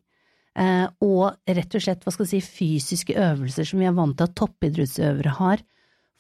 [0.59, 4.17] Eh, og rett og slett, hva skal jeg si, fysiske øvelser som vi er vant
[4.19, 5.65] til at toppidrettsøvere har,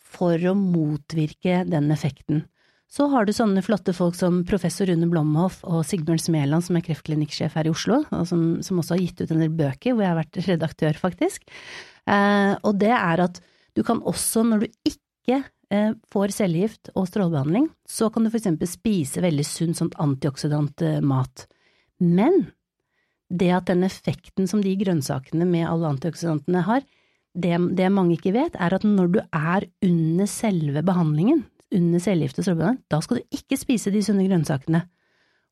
[0.08, 2.46] for å motvirke den effekten.
[2.88, 6.86] Så har du sånne flotte folk som professor Rune Blomhoff og Sigbjørn Smeland, som er
[6.86, 10.06] kreftklinikksjef her i Oslo, og som, som også har gitt ut en del bøker, hvor
[10.06, 11.44] jeg har vært redaktør, faktisk.
[12.08, 13.42] Eh, og det er at
[13.76, 18.40] du kan også, når du ikke eh, får cellegift og strålebehandling, så kan du for
[18.40, 21.44] eksempel spise veldig sunn sånn antioxidant eh.
[22.00, 22.40] Men
[23.28, 26.88] det at den effekten som de grønnsakene med alle antioksidantene har,
[27.38, 32.40] det, det mange ikke vet, er at når du er under selve behandlingen, under cellegift
[32.40, 34.82] og strålebehandling, da skal du ikke spise de sunne grønnsakene.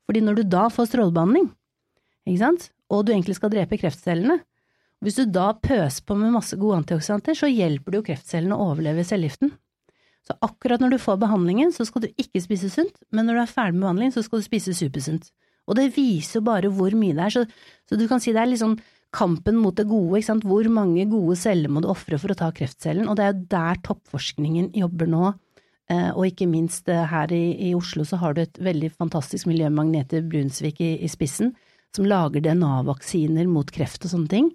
[0.07, 1.50] Fordi når du da får strålebehandling,
[2.26, 4.38] ikke sant, og du egentlig skal drepe kreftcellene,
[5.05, 8.70] hvis du da pøser på med masse gode antioksidanter, så hjelper det jo kreftcellene å
[8.72, 9.52] overleve cellegiften.
[10.26, 13.42] Så akkurat når du får behandlingen, så skal du ikke spise sunt, men når du
[13.44, 15.29] er ferdig med behandling, så skal du spise supersunt.
[15.66, 17.44] Og det viser jo bare hvor mye det er, så,
[17.87, 18.79] så du kan si det er liksom
[19.16, 22.38] kampen mot det gode, ikke sant, hvor mange gode celler må du ofre for å
[22.38, 25.31] ta kreftcellen, og det er jo der toppforskningen jobber nå.
[25.87, 29.46] Eh, og ikke minst eh, her i, i Oslo så har du et veldig fantastisk
[29.46, 31.53] miljø, Magnete Brunsvik i, i spissen,
[31.94, 34.51] som lager DNA-vaksiner mot kreft og sånne ting.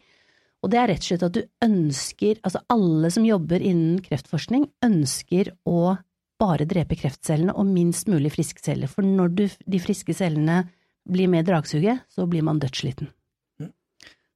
[0.62, 4.68] Og det er rett og slett at du ønsker, altså alle som jobber innen kreftforskning,
[4.86, 5.96] ønsker å
[6.42, 10.66] bare drepe kreftcellene og minst mulig friske celler, for når du, de friske cellene
[11.10, 13.10] blir med dragsuget, så blir man dødssliten.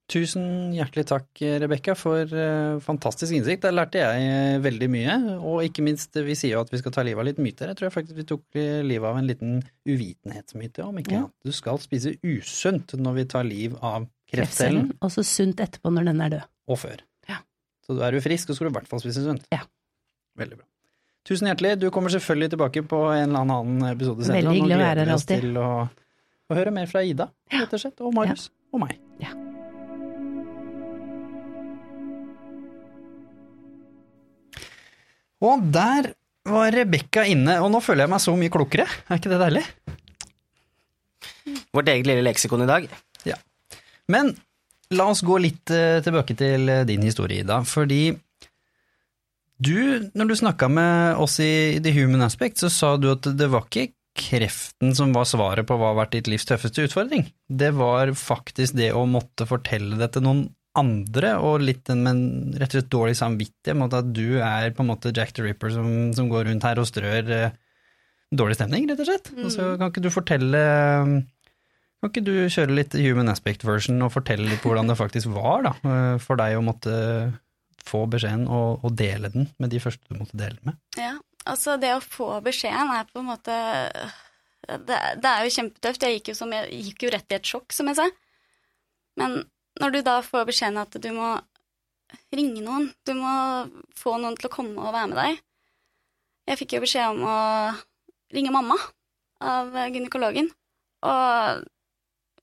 [0.05, 1.27] Tusen hjertelig takk,
[1.63, 3.63] Rebekka, for eh, fantastisk innsikt.
[3.65, 5.15] Der lærte jeg eh, veldig mye.
[5.39, 7.71] Og ikke minst, vi sier jo at vi skal ta livet av litt myter.
[7.71, 9.55] Jeg tror faktisk vi tok eh, livet av en liten
[9.89, 11.23] uvitenhetsmyte om ikke Ja.
[11.25, 15.89] at du skal spise usunt når vi tar liv av kreftcellen, Og så sunt etterpå
[15.95, 16.45] når den er død.
[16.69, 17.01] og før.
[17.29, 17.39] Ja.
[17.87, 19.49] Så er du frisk, så skal du i hvert fall spise sunt.
[19.53, 19.63] Ja.
[20.37, 20.65] Veldig bra.
[21.25, 21.79] Tusen hjertelig.
[21.81, 24.43] Du kommer selvfølgelig tilbake på en eller annen episode senere.
[24.43, 25.25] Veldig hyggelig å være gleder Og gleder oss.
[25.25, 25.67] Til å,
[26.53, 28.99] å høre mer fra Ida, rett og slett, og Marius, og meg.
[29.17, 29.33] Ja.
[35.43, 36.13] Og der
[36.45, 38.85] var Rebekka inne, og nå føler jeg meg så mye klokere.
[39.09, 39.63] Er ikke det deilig?
[41.75, 42.85] Vårt eget lille leksikon i dag.
[43.27, 43.37] Ja.
[44.11, 44.35] Men
[44.93, 47.59] la oss gå litt eh, tilbake til eh, din historie, Ida.
[47.67, 48.13] Fordi
[49.57, 53.49] du, når du snakka med oss i The Human Aspect, så sa du at det
[53.51, 57.25] var ikke kreften som var svaret på hva har vært ditt livs tøffeste utfordring.
[57.47, 60.45] Det var faktisk det å måtte fortelle det til noen
[60.79, 64.83] andre, og litt den med rett og slett dårlig samvittighet med at du er på
[64.83, 67.55] en måte Jack the Ripper som, som går rundt her og strør eh,
[68.35, 69.31] dårlig stemning, rett og slett.
[69.39, 70.65] Og så kan ikke du fortelle
[72.05, 75.65] kan ikke du kjøre litt human aspect version og fortelle litt hvordan det faktisk var
[75.65, 76.97] da, eh, for deg å måtte
[77.85, 80.77] få beskjeden og, og dele den med de første du måtte dele med?
[80.99, 81.15] Ja,
[81.49, 83.57] altså det å få beskjeden er på en måte
[84.65, 86.01] Det, det er jo kjempetøft.
[86.01, 88.07] Jeg gikk jo, som jeg gikk jo rett i et sjokk, som jeg sa.
[89.21, 89.43] Men
[89.81, 91.35] når du da får beskjeden at du må
[92.35, 93.33] ringe noen, du må
[93.97, 95.39] få noen til å komme og være med deg
[96.51, 97.39] Jeg fikk jo beskjed om å
[98.35, 98.77] ringe mamma
[99.45, 100.47] av gynekologen.
[101.05, 101.63] Og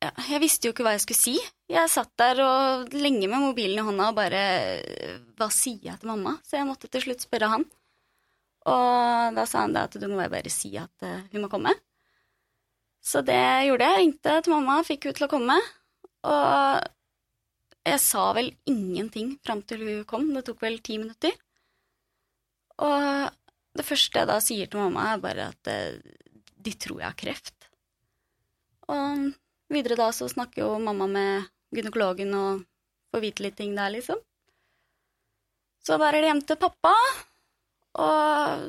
[0.02, 1.34] jeg visste jo ikke hva jeg skulle si.
[1.70, 4.42] Jeg satt der og lenge med mobilen i hånda og bare
[5.38, 6.34] Hva sier jeg til mamma?
[6.42, 7.66] Så jeg måtte til slutt spørre han.
[8.68, 11.72] Og da sa han det at du må bare si at eh, hun må komme.
[13.02, 13.88] Så det gjorde.
[13.90, 15.56] Jeg ringte til mamma, fikk hun til å komme.
[16.30, 16.90] Og
[17.82, 21.34] jeg sa vel ingenting fram til hun kom, det tok vel ti minutter.
[22.82, 23.30] Og
[23.76, 25.98] det første jeg da sier til mamma, er bare at eh,
[26.62, 27.68] de tror jeg har kreft.
[28.92, 29.32] Og
[29.72, 32.62] videre da så snakker jo mamma med gynekologen og
[33.12, 34.20] får vite litt ting der, liksom.
[35.82, 36.92] Så da er det hjem til pappa
[38.02, 38.68] og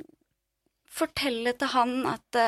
[0.93, 2.39] forteller til han at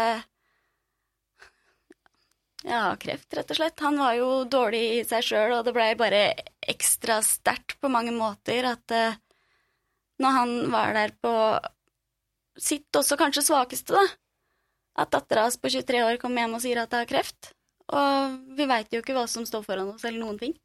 [2.73, 3.83] har kreft, rett og slett.
[3.85, 6.23] Han var jo dårlig i seg sjøl, og det blei bare
[6.65, 9.17] ekstra sterkt på mange måter at uh,
[10.21, 11.33] når han var der på
[12.55, 14.05] sitt også kanskje svakeste, da,
[15.03, 17.51] at dattera hans på 23 år kommer hjem og sier at det har kreft,
[17.91, 20.55] og vi veit jo ikke hva som står foran oss, eller noen ting.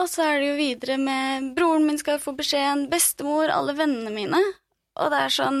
[0.00, 4.14] Og så er det jo videre med broren min skal få beskjeden, bestemor, alle vennene
[4.14, 4.40] mine,
[4.98, 5.60] og det er sånn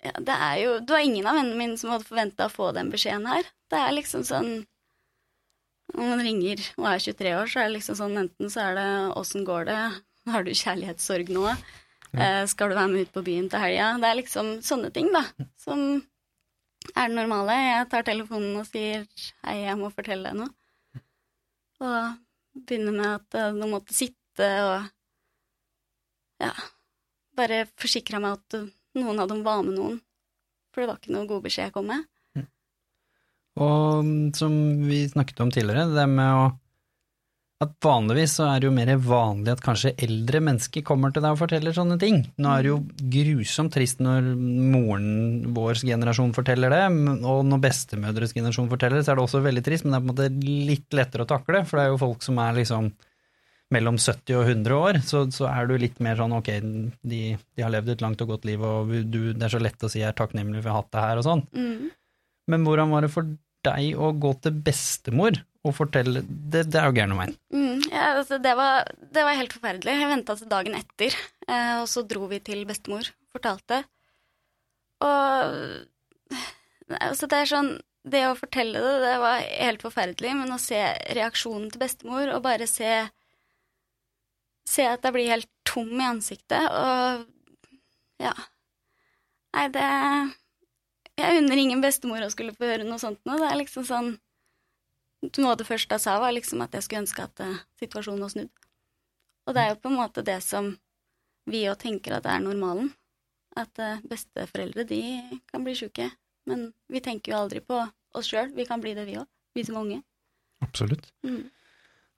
[0.00, 2.70] ja, det er jo Det var ingen av vennene mine som hadde forventa å få
[2.76, 3.48] den beskjeden her.
[3.70, 4.52] Det er liksom sånn
[5.90, 8.78] Når man ringer og er 23 år, så er det liksom sånn enten så er
[8.78, 11.44] det 'åssen går det', har du kjærlighetssorg nå,
[12.14, 13.88] eh, skal du være med ut på byen til helga?
[13.98, 15.24] Det er liksom sånne ting, da,
[15.58, 15.80] som
[16.94, 17.58] er det normale.
[17.58, 19.02] Jeg tar telefonen og sier
[19.42, 20.54] 'hei, jeg må fortelle deg noe',
[21.80, 22.18] og
[22.54, 24.90] begynner med at eh, du måtte sitte og
[26.40, 26.54] ja,
[27.34, 30.00] bare forsikra meg at noen av dem var med noen.
[30.70, 32.08] For det var ikke noe god beskjed jeg kom med.
[33.60, 36.50] Og mm, som vi snakket om tidligere, det med å
[37.60, 41.34] at vanligvis så er det jo mer vanlig at kanskje eldre mennesker kommer til deg
[41.34, 42.22] og forteller sånne ting.
[42.40, 42.78] Nå er det jo
[43.12, 45.10] grusomt trist når moren
[45.52, 46.86] vår generasjon forteller det,
[47.20, 50.06] og når bestemødres generasjon forteller det, så er det også veldig trist, men det er
[50.06, 52.88] på en måte litt lettere å takle, for det er jo folk som er liksom
[53.74, 56.48] mellom 70 og 100 år, så, så er du litt mer sånn ok,
[57.06, 59.86] de, de har levd et langt og godt liv, og du, det er så lett
[59.86, 61.44] å si jeg er takknemlig for å ha hatt det her og sånn.
[61.54, 61.92] Mm.
[62.50, 63.30] Men hvordan var det for
[63.66, 67.34] deg å gå til bestemor og fortelle Det, det er jo gærne veien.
[67.52, 69.96] Mm, ja, altså, det, var, det var helt forferdelig.
[70.00, 73.82] Jeg venta til dagen etter, eh, og så dro vi til bestemor, fortalte.
[75.04, 75.84] Og
[76.96, 77.70] altså, det er sånn
[78.10, 80.78] Det å fortelle det, det var helt forferdelig, men å se
[81.12, 82.88] reaksjonen til bestemor, og bare se
[84.68, 87.26] Se at jeg blir helt tom i ansiktet, og
[88.20, 88.34] Ja.
[89.54, 89.86] Nei, det
[91.18, 93.36] Jeg unner ingen bestemor å skulle få høre noe sånt nå.
[93.36, 94.14] Det er liksom sånn
[95.20, 98.24] noe av det første jeg sa, var liksom at jeg skulle ønske at uh, situasjonen
[98.24, 98.50] var snudd.
[99.46, 100.70] Og det er jo på en måte det som
[101.50, 102.92] vi òg tenker at er normalen.
[103.58, 105.02] At uh, besteforeldre, de
[105.50, 106.08] kan bli sjuke.
[106.48, 107.82] Men vi tenker jo aldri på
[108.16, 108.52] oss sjøl.
[108.56, 109.28] Vi kan bli det, vi òg.
[109.54, 110.00] Vi som unge.
[110.64, 111.10] Absolutt.
[111.26, 111.50] Mm.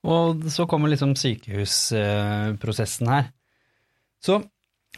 [0.02, 3.28] Og så kommer liksom sykehusprosessen her.
[4.22, 4.40] Så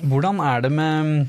[0.02, 1.26] hvordan er det med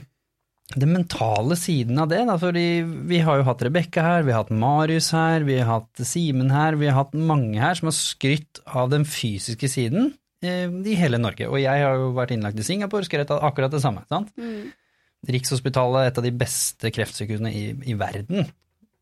[0.74, 4.42] den mentale siden av det, da, fordi vi har jo hatt Rebekka her, vi har
[4.42, 7.96] hatt Marius her, vi har hatt Simen her, vi har hatt mange her som har
[7.98, 11.52] skrytt av den fysiske siden eh, i hele Norge.
[11.52, 14.08] Og jeg har jo vært innlagt i Singapore skrevet akkurat det samme.
[14.10, 14.34] sant?
[14.42, 14.74] Mm.
[15.36, 18.50] Rikshospitalet er et av de beste kreftsykehusene i, i verden.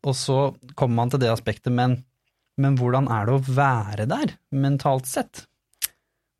[0.04, 0.38] Og så
[0.76, 2.02] kommer man til det aspektet, men,
[2.60, 5.44] men hvordan er det å være der, mentalt sett?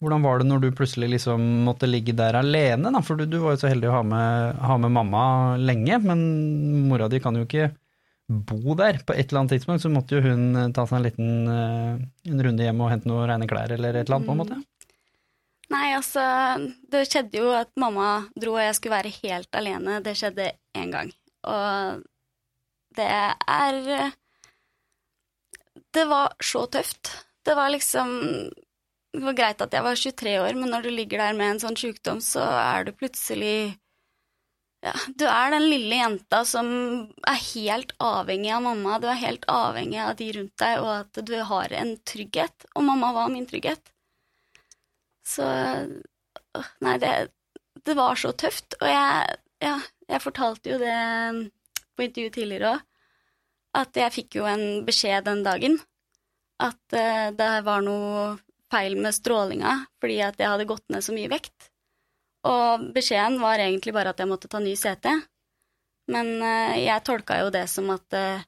[0.02, 3.00] Hvordan var det når du plutselig liksom måtte ligge der alene, da?
[3.04, 5.24] For du, du var jo så heldig å ha med, ha med, mamma
[5.56, 6.20] lenge, men
[6.90, 7.70] mora di kan jo ikke
[8.28, 9.00] bo der.
[9.06, 12.66] På et eller annet tidspunkt så måtte jo hun ta seg en liten en runde
[12.66, 14.60] hjem og hente noen rene klær eller et eller annet, på en måte.
[15.72, 16.22] Nei, altså,
[16.92, 20.02] det skjedde jo at mamma dro og jeg skulle være helt alene.
[20.04, 21.14] Det skjedde én gang.
[21.48, 22.04] Og
[22.98, 24.12] det er
[25.94, 27.12] Det var så tøft.
[27.44, 28.14] Det var liksom
[29.14, 31.60] det var greit at jeg var 23 år, men når du ligger der med en
[31.62, 33.76] sånn sykdom, så er du plutselig
[34.84, 36.66] ja, Du er den lille jenta som
[37.30, 41.22] er helt avhengig av mamma, du er helt avhengig av de rundt deg, og at
[41.30, 42.66] du har en trygghet.
[42.74, 43.94] Og mamma var min trygghet.
[45.24, 45.46] Så
[46.84, 47.12] Nei, det,
[47.86, 48.76] det var så tøft.
[48.80, 49.78] Og jeg, ja,
[50.10, 50.98] jeg fortalte jo det
[51.94, 52.84] på intervju tidligere òg,
[53.74, 55.78] at jeg fikk jo en beskjed den dagen
[56.62, 58.34] at uh, det var noe
[58.72, 61.70] feil med strålinga fordi at jeg hadde gått ned så mye vekt.
[62.44, 65.14] Og beskjeden var egentlig bare at jeg måtte ta ny CT.
[66.12, 68.44] Men uh, jeg tolka jo det som at uh,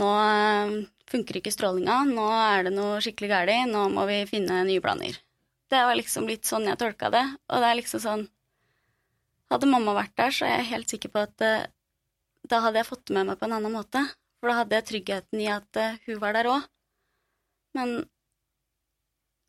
[0.00, 0.10] nå
[1.10, 5.16] funker ikke strålinga, nå er det noe skikkelig galt, nå må vi finne nye planer.
[5.70, 8.28] Det var liksom litt sånn jeg tolka det, og det er liksom sånn
[9.50, 11.42] Hadde mamma vært der, så er jeg helt sikker på at
[12.48, 14.04] da hadde jeg fått det med meg på en annen måte.
[14.40, 16.64] For da hadde jeg tryggheten i at hun var der òg.
[17.76, 18.00] Men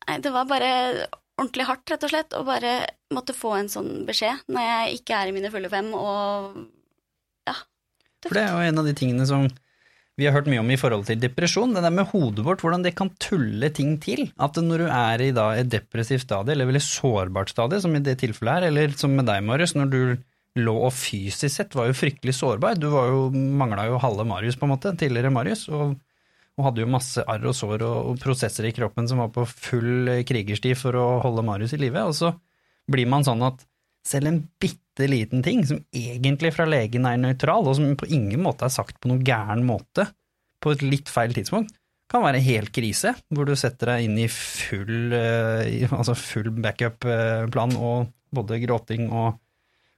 [0.02, 0.68] Nei, det var bare
[1.38, 2.72] ordentlig hardt, rett og slett, å bare
[3.14, 6.56] måtte få en sånn beskjed når jeg ikke er i mine fulle fem og
[7.48, 7.54] ja.
[8.26, 9.46] For det er jo en av de tingene som
[10.20, 12.84] vi har hørt mye om i forhold til depresjon, det der med hodet vårt, hvordan
[12.84, 14.26] det kan tulle ting til.
[14.36, 18.02] At når du er i da et depressivt stadie, eller veldig sårbart stadie, som i
[18.04, 20.02] det tilfellet her, eller som med deg, Marius, når du
[20.60, 22.76] lå og fysisk sett var jo fryktelig sårbar.
[22.80, 25.96] Du var jo, mangla jo halve Marius, på en måte, tidligere Marius, og,
[26.58, 29.46] og hadde jo masse arr og sår og, og, prosesser i kroppen som var på
[29.48, 32.04] full krigerstid for å holde Marius i live.
[32.08, 32.34] Og så
[32.92, 33.64] blir man sånn at
[34.06, 38.42] selv en bitte liten ting, som egentlig fra legen er nøytral, og som på ingen
[38.44, 40.08] måte er sagt på noen gæren måte,
[40.62, 41.72] på et litt feil tidspunkt,
[42.12, 48.10] kan være helt krise, hvor du setter deg inn i full, altså full backup-plan og
[48.36, 49.38] både gråting og,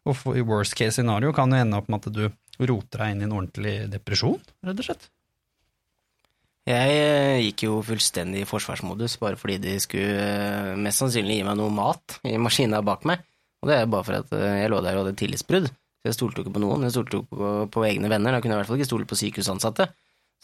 [0.04, 2.24] og i worst case scenario kan det ende opp med at du
[2.68, 5.08] roter deg inn i en ordentlig depresjon, rett og slett.
[6.64, 11.72] Jeg gikk jo fullstendig i forsvarsmodus bare fordi de skulle mest sannsynlig gi meg noe
[11.72, 13.20] mat i maskina bak meg.
[13.60, 15.68] Og det er bare for at eh, jeg lå der og hadde tillitsbrudd.
[15.68, 18.32] Så jeg stolte jo ikke på noen, jeg stolte jo på, på, egne venner.
[18.32, 19.86] Da kunne jeg i hvert fall ikke stole på sykehusansatte.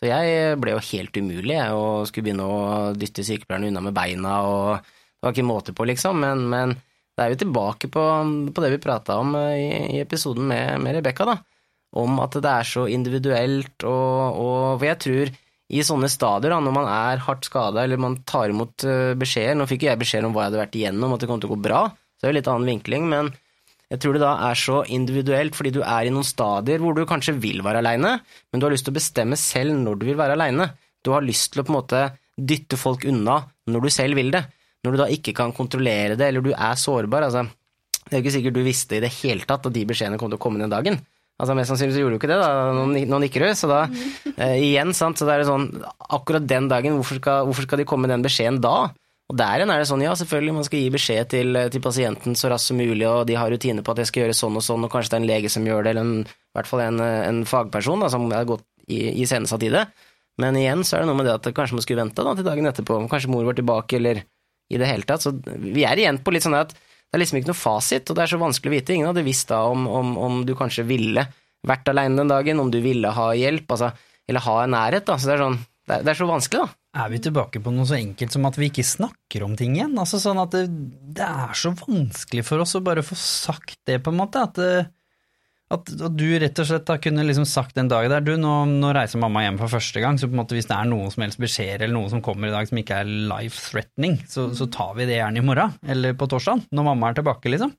[0.00, 2.60] Så jeg ble jo helt umulig, jeg, og skulle begynne å
[2.96, 6.22] dytte sykepleierne unna med beina, og det var ikke måte på, liksom.
[6.24, 6.72] Men, men
[7.20, 8.02] det er vi tilbake på,
[8.48, 11.36] på det vi prata om eh, i, i, episoden med, med Rebekka, da.
[12.00, 15.32] Om at det er så individuelt, og, og For jeg tror
[15.70, 19.58] i sånne stadier, da, når man er hardt skada eller man tar imot eh, beskjeder
[19.58, 21.50] Nå fikk jo jeg beskjed om hva jeg hadde vært igjennom, at det kom til
[21.50, 21.82] å gå bra.
[22.16, 23.30] Så det er jo litt annen vinkling, men
[23.90, 27.02] jeg tror det da er så individuelt fordi du er i noen stadier hvor du
[27.10, 30.18] kanskje vil være aleine, men du har lyst til å bestemme selv når du vil
[30.20, 30.70] være aleine.
[31.04, 32.02] Du har lyst til å på en måte
[32.38, 34.46] dytte folk unna når du selv vil det.
[34.84, 37.26] Når du da ikke kan kontrollere det, eller du er sårbar.
[37.28, 37.46] altså
[38.06, 40.30] Det er jo ikke sikkert du visste i det hele tatt at de beskjedene kom
[40.32, 41.00] til å komme den dagen.
[41.40, 42.72] Altså Mest sannsynlig så gjorde du ikke det, da,
[43.12, 43.50] nå nikker du.
[43.56, 43.84] Så da,
[44.36, 45.70] eh, igjen, sant, så det er sånn
[46.10, 48.90] Akkurat den dagen, hvorfor skal, hvorfor skal de komme med den beskjeden da?
[49.30, 52.34] Og der igjen er det sånn, ja, selvfølgelig, man skal gi beskjed til, til, pasienten
[52.34, 54.64] så raskt som mulig, og de har rutiner på at jeg skal gjøre sånn og
[54.66, 56.82] sånn, og kanskje det er en lege som gjør det, eller en, i hvert fall
[56.82, 59.84] en, en fagperson da, som er gått iscenesatt i, i det.
[60.42, 62.48] Men igjen så er det noe med det at kanskje man skulle vente da, til
[62.48, 64.24] dagen etterpå, kanskje mor var tilbake, eller
[64.70, 65.24] i det hele tatt.
[65.26, 68.16] Så vi er igjen på litt sånn at det er liksom ikke noe fasit, og
[68.16, 68.94] det er så vanskelig å vite.
[68.94, 71.26] Ingen hadde visst da om, om, om du kanskje ville
[71.66, 73.90] vært aleine den dagen, om du ville ha hjelp, altså,
[74.30, 75.08] eller ha en nærhet.
[75.08, 75.58] da, så det er sånn
[75.90, 76.76] det er, det er, så vanskelig, da.
[77.02, 79.96] Er vi tilbake på noe så enkelt som at vi ikke snakker om ting igjen?
[79.98, 80.64] Altså sånn at det,
[81.18, 84.42] det er så vanskelig for oss å bare få sagt det, på en måte.
[84.46, 84.60] At,
[85.70, 88.54] at, at du rett og slett da kunne liksom sagt en dag der, du, nå,
[88.70, 91.12] nå, reiser mamma hjem for første gang, så på en måte hvis det er noen
[91.14, 94.48] som helst beskjeder eller noe som kommer i dag som ikke er life threatening, så,
[94.56, 97.76] så tar vi det gjerne i morgen, eller på torsdag, når mamma er tilbake, liksom.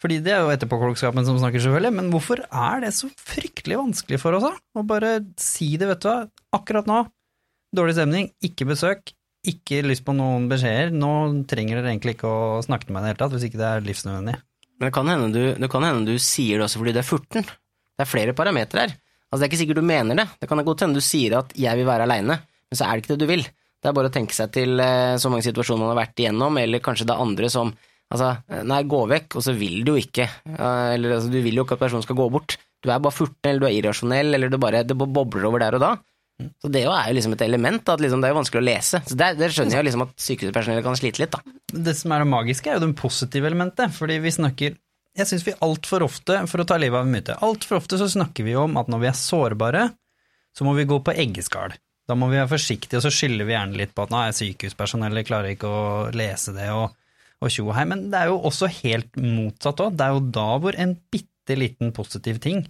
[0.00, 4.20] Fordi det er jo etterpåklokskapen som snakker, selvfølgelig, men hvorfor er det så fryktelig vanskelig
[4.20, 4.56] for oss, da?
[4.76, 6.18] Å bare si det, vet du hva,
[6.56, 7.04] akkurat nå
[7.76, 9.10] Dårlig stemning, ikke besøk,
[9.44, 10.92] ikke lyst på noen beskjeder.
[10.94, 11.10] Nå
[11.50, 13.66] trenger dere egentlig ikke å snakke med meg i det hele tatt, hvis ikke det
[13.68, 14.36] er livsnødvendig.
[14.76, 17.08] Men det kan, hende du, det kan hende du sier det også fordi du er
[17.08, 17.46] furten.
[17.46, 18.96] Det er flere parametere her.
[19.30, 20.26] Altså, det er ikke sikkert du mener det.
[20.40, 23.04] Det kan godt hende du sier at 'jeg vil være aleine', men så er det
[23.04, 23.42] ikke det du vil.
[23.42, 26.58] Det er bare å tenke seg til eh, så mange situasjoner man har vært igjennom,
[26.58, 27.74] eller kanskje det er andre som
[28.06, 30.28] Altså, nei, gå vekk, og så vil du jo ikke.
[30.46, 32.54] Eller altså, du vil jo ikke at personen skal gå bort.
[32.78, 35.74] Du er bare furten, eller du er irrasjonell, eller du bare det bobler over der
[35.74, 35.88] og da.
[36.36, 39.00] Så det er jo liksom et element, at liksom det er jo vanskelig å lese.
[39.08, 41.54] Så der, der skjønner jeg liksom at sykehuspersonellet kan slite litt, da.
[41.88, 44.76] Det som er det magiske, er jo det positive elementet, fordi vi snakker
[45.16, 48.04] Jeg syns vi altfor ofte, for å ta livet av en myte, altfor ofte så
[48.12, 49.86] snakker vi om at når vi er sårbare,
[50.52, 51.72] så må vi gå på eggeskall.
[52.06, 54.36] Da må vi være forsiktige, og så skylder vi gjerne litt på at nå er
[54.36, 56.92] sykehuspersonellet klarer ikke å lese det, og,
[57.40, 57.86] og tjo hei.
[57.88, 59.96] Men det er jo også helt motsatt òg.
[59.96, 62.66] Det er jo da hvor en bitte liten positiv ting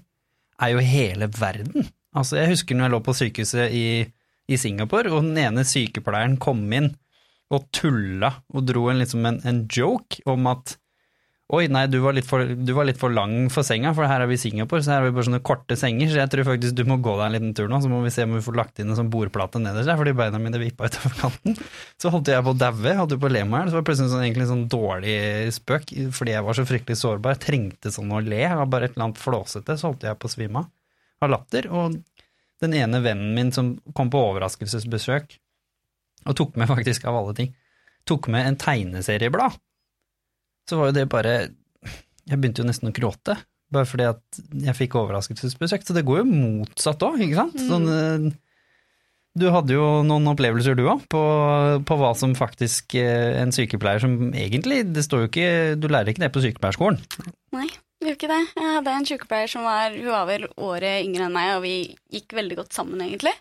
[0.62, 1.90] er jo hele verden.
[2.16, 3.86] Altså, jeg husker når jeg lå på sykehuset i,
[4.48, 6.94] i Singapore, og den ene sykepleieren kom inn
[7.52, 10.78] og tulla og dro en, liksom en, en joke om at
[11.54, 14.26] Oi, nei, du var, for, du var, litt for, lang for senga, for her er
[14.26, 16.74] vi i Singapore, så her har vi bare sånne korte senger, så jeg tror faktisk
[16.74, 18.56] du må gå deg en liten tur nå, så må vi se om vi får
[18.58, 21.54] lagt inn en sånn bordplate nederst der, fordi beina mine vippa utover kanten.
[22.02, 23.84] Så holdt jeg på å daue, hadde på å le meg i hjel, så var
[23.84, 25.14] det plutselig sånn, egentlig en sånn dårlig
[25.54, 28.90] spøk, fordi jeg var så fryktelig sårbar, jeg trengte sånn å le, jeg var bare
[28.90, 30.72] et eller annet flåsete, så holdt jeg på å svime av
[31.24, 31.68] av latter.
[31.72, 31.98] Og
[32.62, 35.36] den ene vennen min som kom på overraskelsesbesøk,
[36.26, 37.52] og tok med faktisk, av alle ting,
[38.08, 39.58] tok med en tegneserieblad,
[40.66, 41.36] så var jo det bare
[42.26, 43.36] Jeg begynte jo nesten å gråte,
[43.70, 45.84] bare fordi at jeg fikk overraskelsesbesøk.
[45.86, 47.54] Så det går jo motsatt òg, ikke sant?
[47.54, 47.68] Mm.
[47.70, 48.24] Sånn, eh,
[49.38, 51.22] du hadde jo noen opplevelser du òg, på,
[51.86, 56.10] på, hva som faktisk eh, en sykepleier som egentlig Det står jo ikke Du lærer
[56.10, 56.98] ikke det på sykepleierskolen.
[57.54, 57.68] Nei.
[58.06, 58.42] Vi ikke det.
[58.54, 61.74] Jeg hadde en sykepleier som var Hun var vel året yngre enn meg, og vi
[62.14, 63.32] gikk veldig godt sammen, egentlig.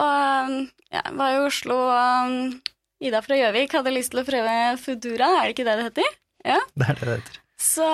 [0.00, 0.54] Og
[0.94, 5.44] ja, var i Oslo, og Ida fra Gjøvik hadde lyst til å prøve Foodora, er
[5.44, 6.16] det ikke det det heter?
[6.46, 6.58] Ja.
[6.72, 7.38] Det er det det heter.
[7.60, 7.90] Så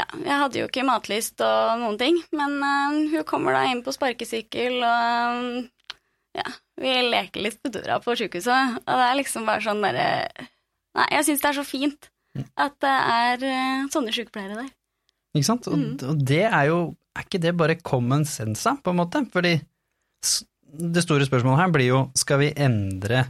[0.00, 3.84] ja, jeg hadde jo ikke matlyst og noen ting, men uh, hun kommer da inn
[3.84, 6.48] på sparkesykkel, og ja,
[6.80, 10.10] vi leker litt Foodora på sjukehuset, og det er liksom bare sånn derre
[10.96, 12.06] Nei, jeg syns det er så fint
[12.56, 14.68] at det er eh, sånne sykepleiere der.
[15.36, 15.68] Ikke sant?
[15.70, 16.80] Og, og det er jo
[17.16, 19.22] Er ikke det bare common sense, på en måte?
[19.32, 19.54] Fordi
[20.76, 23.22] det store spørsmålet her blir jo skal vi endre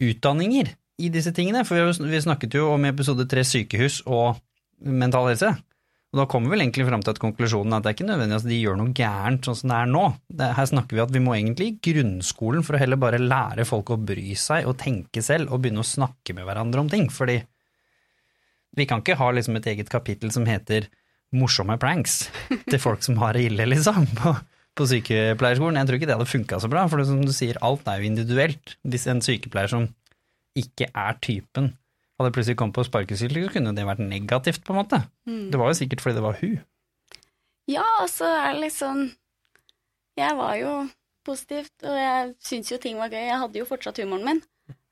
[0.00, 0.70] utdanninger
[1.04, 1.66] i disse tingene?
[1.68, 4.40] For vi, snakket jo om i episode tre sykehus og
[4.80, 5.52] mental helse.
[6.14, 8.06] Og da kommer vi vel egentlig fram til at konklusjonen er at det er ikke
[8.06, 10.02] nødvendig at de gjør noe gærent sånn som det er nå.
[10.30, 13.66] Det, her snakker vi at vi må egentlig i grunnskolen for å heller bare lære
[13.66, 17.08] folk å bry seg og tenke selv og begynne å snakke med hverandre om ting.
[17.10, 17.40] Fordi
[18.76, 20.88] vi kan ikke ha liksom et eget kapittel som heter
[21.34, 22.28] morsomme pranks
[22.70, 24.34] til folk som har det ille, liksom, på,
[24.78, 25.78] på sykepleierskolen.
[25.80, 28.02] Jeg tror ikke det hadde funka så bra, for det, som du sier, alt er
[28.02, 28.76] jo individuelt.
[28.86, 29.88] Hvis en sykepleier som
[30.58, 31.72] ikke er typen,
[32.20, 35.02] hadde plutselig kommet på sparkesykkel, så kunne det vært negativt, på en måte.
[35.26, 36.58] Det var jo sikkert fordi det var hun.
[37.70, 39.06] Ja, og så er det sånn
[40.20, 40.72] Jeg var jo
[41.26, 43.24] positivt, og jeg syntes jo ting var gøy.
[43.24, 44.42] Jeg hadde jo fortsatt humoren min.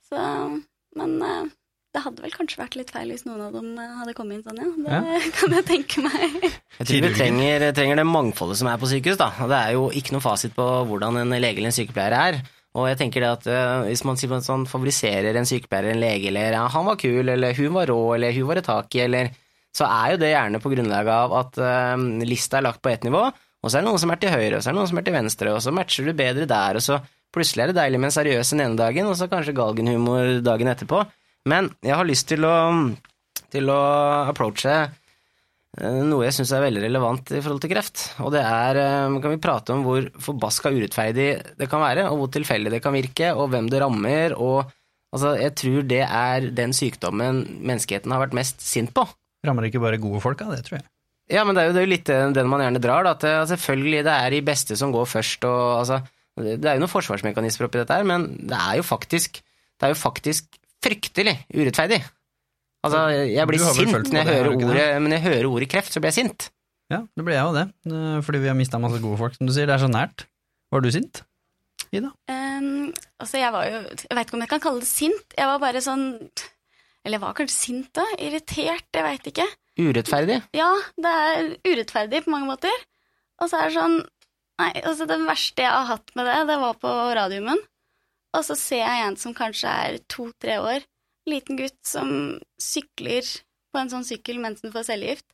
[0.08, 0.18] Så,
[0.98, 1.52] men eh,
[1.92, 4.44] det hadde vel kanskje vært litt feil hvis noen av dem eh, hadde kommet inn
[4.46, 5.00] sånn, ja.
[5.04, 6.48] Det kan jeg tenke meg.
[6.78, 9.18] Jeg tror vi trenger, trenger det mangfoldet som er på sykehus.
[9.20, 9.28] da.
[9.50, 12.40] Det er jo ikke noe fasit på hvordan en lege eller en sykepleier er.
[12.72, 16.04] Og jeg tenker det at eh, Hvis man sier sånn, favoriserer en sykepleier eller en
[16.06, 18.96] lege, eller ja, han var kul, eller hun var rå, eller hun var et tak
[18.96, 19.32] i, eller
[19.76, 21.96] Så er jo det gjerne på grunnlag av at uh,
[22.28, 24.58] lista er lagt på ett nivå, og så er det noen som er til høyre,
[24.58, 26.76] og så er det noen som er til venstre, og så matcher du bedre der,
[26.76, 26.98] og så
[27.32, 30.68] plutselig er det deilig med en seriøs den ene dagen, og så kanskje galgenhumor dagen
[30.72, 31.00] etterpå.
[31.48, 32.56] Men jeg har lyst til å,
[33.50, 33.80] til å
[34.30, 34.76] approache
[35.80, 38.04] Eh, noe jeg syns er veldig relevant i forhold til kreft.
[38.20, 42.20] Og det er eh, Kan vi prate om hvor forbaska urettferdig det kan være, og
[42.20, 44.78] hvor tilfeldig det kan virke, og hvem det rammer, og
[45.12, 49.02] Altså, jeg tror det er den sykdommen menneskeheten har vært mest sint på.
[49.44, 50.86] Rammer ikke bare gode folk av det, tror jeg.
[51.36, 53.12] Ja, men det er jo, det er jo litt den den man gjerne drar, da.
[53.12, 55.98] At det, selvfølgelig det er de beste som går først, og altså
[56.40, 59.92] Det er jo noen forsvarsmekanismer oppi dette her, men det er jo faktisk Det er
[59.92, 60.48] jo faktisk
[60.82, 62.02] fryktelig urettferdig.
[62.82, 66.02] Altså, jeg blir sint når jeg det, hører ordet Men jeg hører ordet kreft, så
[66.02, 66.48] blir jeg sint.
[66.90, 69.48] Ja, det blir jeg jo det, eh, fordi vi har mista masse gode folk, som
[69.48, 69.68] du sier.
[69.70, 70.26] Det er så nært.
[70.72, 71.22] Var du sint?
[71.92, 72.10] Ida?
[72.32, 75.36] Um, altså, jeg var jo Jeg veit ikke om jeg kan kalle det sint.
[75.36, 76.06] Jeg var bare sånn
[77.04, 78.06] Eller jeg var kanskje sint, da?
[78.16, 78.88] Irritert?
[78.96, 79.46] Jeg veit ikke.
[79.82, 80.38] Urettferdig.
[80.56, 80.70] Ja,
[81.00, 82.72] det er urettferdig på mange måter.
[83.40, 84.00] Og så er det sånn
[84.60, 87.58] Nei, altså det verste jeg har hatt med det, det var på radiumen.
[88.32, 90.84] Og så ser jeg en som kanskje er to-tre år,
[91.28, 92.12] liten gutt som
[92.60, 93.26] sykler
[93.72, 95.26] på en sånn sykkel mens han får cellegift.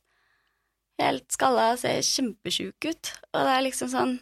[0.99, 3.13] Helt skalla og ser kjempesjuk ut.
[3.31, 4.17] Og det er liksom sånn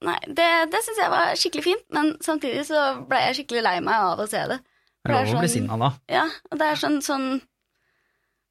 [0.00, 3.74] Nei, det, det syns jeg var skikkelig fint, men samtidig så ble jeg skikkelig lei
[3.84, 4.56] meg av å se det.
[5.04, 5.90] Det er lov å bli sinna da.
[6.08, 7.26] Ja, og det er sånn, sånn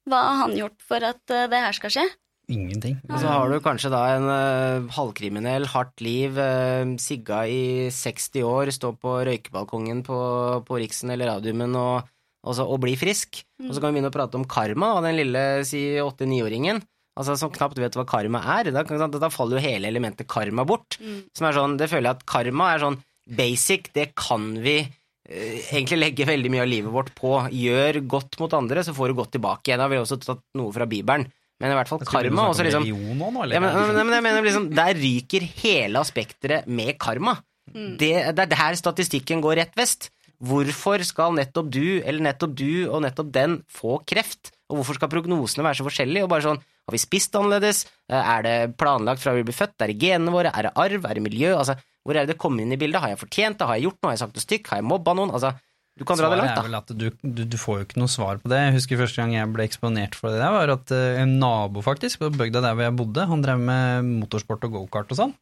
[0.06, 2.04] Hva har han gjort for at eh, det her skal skje?
[2.50, 2.98] Ingenting.
[3.08, 8.46] Og så har du kanskje da en uh, halvkriminell, hardt liv, uh, sigga i 60
[8.46, 10.20] år, stå på røykebalkongen på,
[10.66, 12.08] på Riksen eller Radiumen og,
[12.42, 13.44] og, så, og bli frisk.
[13.62, 16.82] Og så kan vi begynne å prate om karma da, den lille si åtte-niåringen.
[17.20, 18.70] Altså, som knapt vet hva karma er.
[18.72, 20.96] Da, da faller jo hele elementet karma bort.
[21.36, 25.58] Som er sånn, Det føler jeg at karma er sånn basic, det kan vi eh,
[25.70, 27.34] egentlig legge veldig mye av livet vårt på.
[27.54, 29.82] Gjør godt mot andre, så får du godt tilbake igjen.
[29.82, 31.28] Da har vi også tatt noe fra Bibelen.
[31.60, 34.46] Men i hvert fall karma også liksom nå, nå, ja, men, men, men jeg mener
[34.46, 37.36] liksom, Der ryker hele aspekteret med karma.
[37.70, 40.08] Det, det er der statistikken går rett vest.
[40.40, 44.54] Hvorfor skal nettopp du, eller nettopp du og nettopp den få kreft?
[44.72, 46.24] Og hvorfor skal prognosene være så forskjellige?
[46.24, 47.84] Og bare sånn, Har vi spist annerledes?
[48.08, 49.76] Er det planlagt fra vi blir født?
[49.84, 50.50] Er det genene våre?
[50.56, 51.04] Er det arv?
[51.04, 51.52] Er det miljø?
[51.58, 53.02] Altså, Hvor er det det kommer inn i bildet?
[53.02, 53.68] Har jeg fortjent det?
[53.68, 54.08] Har jeg gjort noe?
[54.08, 54.70] Har jeg sagt noe stygt?
[54.72, 55.34] Har jeg mobba noen?
[55.36, 55.52] Altså,
[56.00, 56.64] du kan dra det langt, er da.
[56.64, 58.62] vel at du, du, du får jo ikke noe svar på det.
[58.64, 61.82] Jeg husker første gang jeg ble eksponert for det der, var at eh, en nabo
[61.84, 65.34] faktisk, på bygda der hvor jeg bodde, han drev med motorsport og gokart og sånn.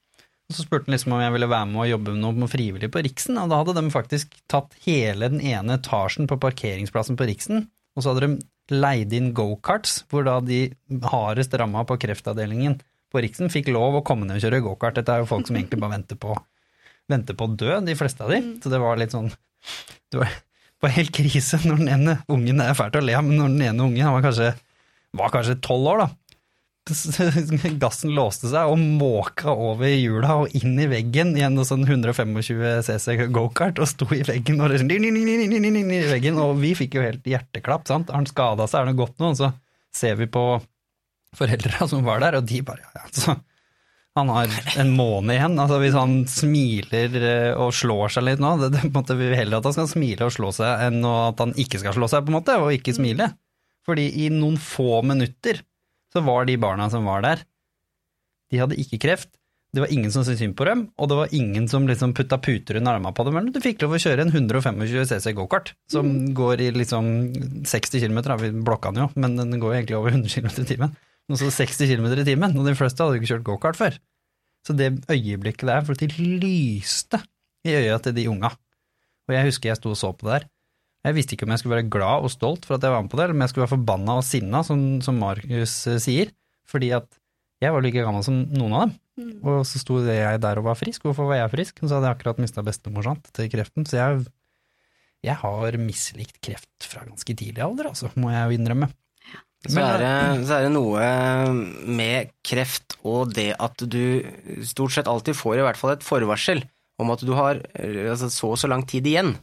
[0.49, 2.91] Og Så spurte han liksom om jeg ville være med og jobbe med noe frivillig
[2.91, 7.29] på Riksen, og da hadde de faktisk tatt hele den ene etasjen på parkeringsplassen på
[7.31, 10.65] Riksen, og så hadde de leid inn gokarts, hvor da de
[11.13, 12.81] hardest ramma på kreftavdelingen
[13.13, 14.99] på Riksen fikk lov å komme ned og kjøre gokart.
[14.99, 16.35] Dette er jo folk som egentlig bare venter på,
[17.09, 18.43] venter på å dø, de fleste av de.
[18.59, 19.31] Så det var litt sånn
[20.09, 20.35] Det var,
[20.83, 23.68] var helt krise når den ene ungen er fælt å le av, men når den
[23.70, 24.53] ene ungen var kanskje
[25.16, 26.09] var kanskje tolv år, da.
[27.83, 32.39] Gassen låste seg og måka over hjula og inn i veggen i en sånn 125
[32.87, 37.29] cc gokart og sto i veggen og inn, i veggen, og vi fikk jo helt
[37.29, 38.12] hjerteklapp, sant.
[38.12, 39.35] Har han skada seg, er det godt nå?
[39.35, 39.53] Og så
[39.95, 40.45] ser vi på
[41.37, 43.07] foreldra som var der, og de bare ja, ja.
[43.12, 43.37] Så
[44.19, 45.59] han har en måned igjen.
[45.62, 49.39] altså Hvis han smiler eh, og slår seg litt nå, det, det, måte, vi vil
[49.39, 52.27] heller at han skal smile og slå seg, enn at han ikke skal slå seg,
[52.27, 53.33] på en måte, og ikke smile.
[53.89, 55.62] Fordi i noen få minutter
[56.12, 57.45] så var de barna som var der,
[58.49, 59.31] de hadde ikke kreft.
[59.69, 62.39] Det var ingen som syntes synd på dem, og det var ingen som liksom putta
[62.41, 63.37] puter under armene på dem.
[63.37, 67.11] Men du fikk lov å kjøre en 125 cc gokart, som går i liksom
[67.69, 70.97] 60 km, vi blokka den jo, men den går egentlig over 100 km i timen.
[71.29, 73.99] Og så 60 km i timen, og de fleste hadde jo ikke kjørt gokart før.
[74.64, 77.20] Så det øyeblikket der, for de lyste
[77.68, 78.55] i øya til de unga.
[79.29, 80.49] Og jeg husker jeg sto og så på det der.
[81.07, 83.12] Jeg visste ikke om jeg skulle være glad og stolt for at jeg var med
[83.12, 86.33] på det, eller om jeg skulle være forbanna og sinna, som, som Markus eh, sier,
[86.68, 87.07] fordi at
[87.62, 88.97] jeg var like gammel som noen av dem.
[89.18, 89.31] Mm.
[89.43, 91.07] Og så sto jeg der og var frisk.
[91.07, 91.81] Hvorfor var jeg frisk?
[91.83, 93.87] Og så hadde jeg akkurat mista bestemor sant, til kreften.
[93.89, 94.26] Så jeg,
[95.26, 98.91] jeg har mislikt kreft fra ganske tidlig alder, altså, må jeg jo innrømme.
[99.67, 101.07] Så er, det, så er det noe
[101.99, 104.23] med kreft og det at du
[104.63, 106.63] stort sett alltid får i hvert fall et forvarsel
[107.03, 109.35] om at du har altså, så og så lang tid igjen.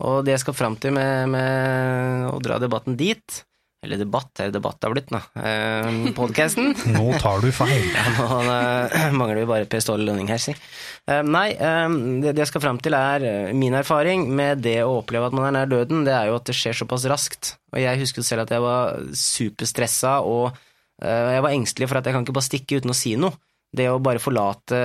[0.00, 3.42] Og det jeg skal fram til med, med å dra debatten dit,
[3.80, 7.86] eller debatt, eller debatt har blitt, da, eh, podkasten Nå tar du feil.
[7.94, 10.52] ja, nå eh, mangler vi bare Per Ståle Lønning her, si.
[11.08, 11.86] Eh, nei, eh,
[12.20, 15.36] det, det jeg skal fram til er eh, min erfaring med det å oppleve at
[15.36, 17.54] man er nær døden, det er jo at det skjer såpass raskt.
[17.72, 20.50] Og jeg husker selv at jeg var superstressa, og
[21.00, 23.40] eh, jeg var engstelig for at jeg kan ikke bare stikke uten å si noe.
[23.70, 24.78] Det å bare forlate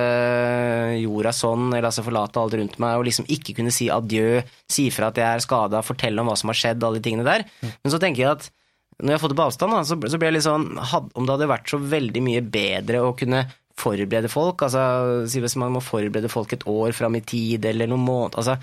[1.02, 4.84] jorda sånn, eller altså forlate alt rundt meg, og liksom ikke kunne si adjø, si
[4.94, 7.42] fra at jeg er skada, fortelle om hva som har skjedd, alle de tingene der.
[7.66, 8.46] Men så tenker jeg at
[9.02, 11.26] når jeg har fått det på avstand, da, så, ble blir jeg litt sånn Om
[11.26, 13.44] det hadde vært så veldig mye bedre å kunne
[13.76, 17.90] forberede folk, altså si hvis man må forberede folk et år fram i tid, eller
[17.90, 18.54] noen måneder altså,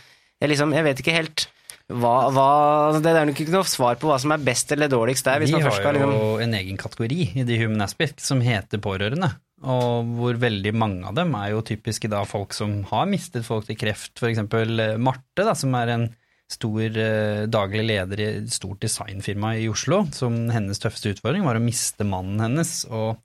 [0.42, 1.46] jeg, liksom, jeg vet ikke helt
[1.92, 2.48] hva, hva
[2.88, 5.44] altså, Det er nok ikke noe svar på hva som er best eller dårligst der.
[5.44, 9.30] Vi har jo liksom en egen kategori i The Human Aspect som heter pårørende.
[9.64, 13.68] Og hvor veldig mange av dem er jo typiske da folk som har mistet folk
[13.68, 14.16] til kreft.
[14.28, 16.10] Eksempel eh, Marte, da, som er en
[16.52, 20.04] stor eh, daglig leder i et stort designfirma i Oslo.
[20.16, 22.82] Som hennes tøffeste utfordring var å miste mannen hennes.
[22.92, 23.16] Og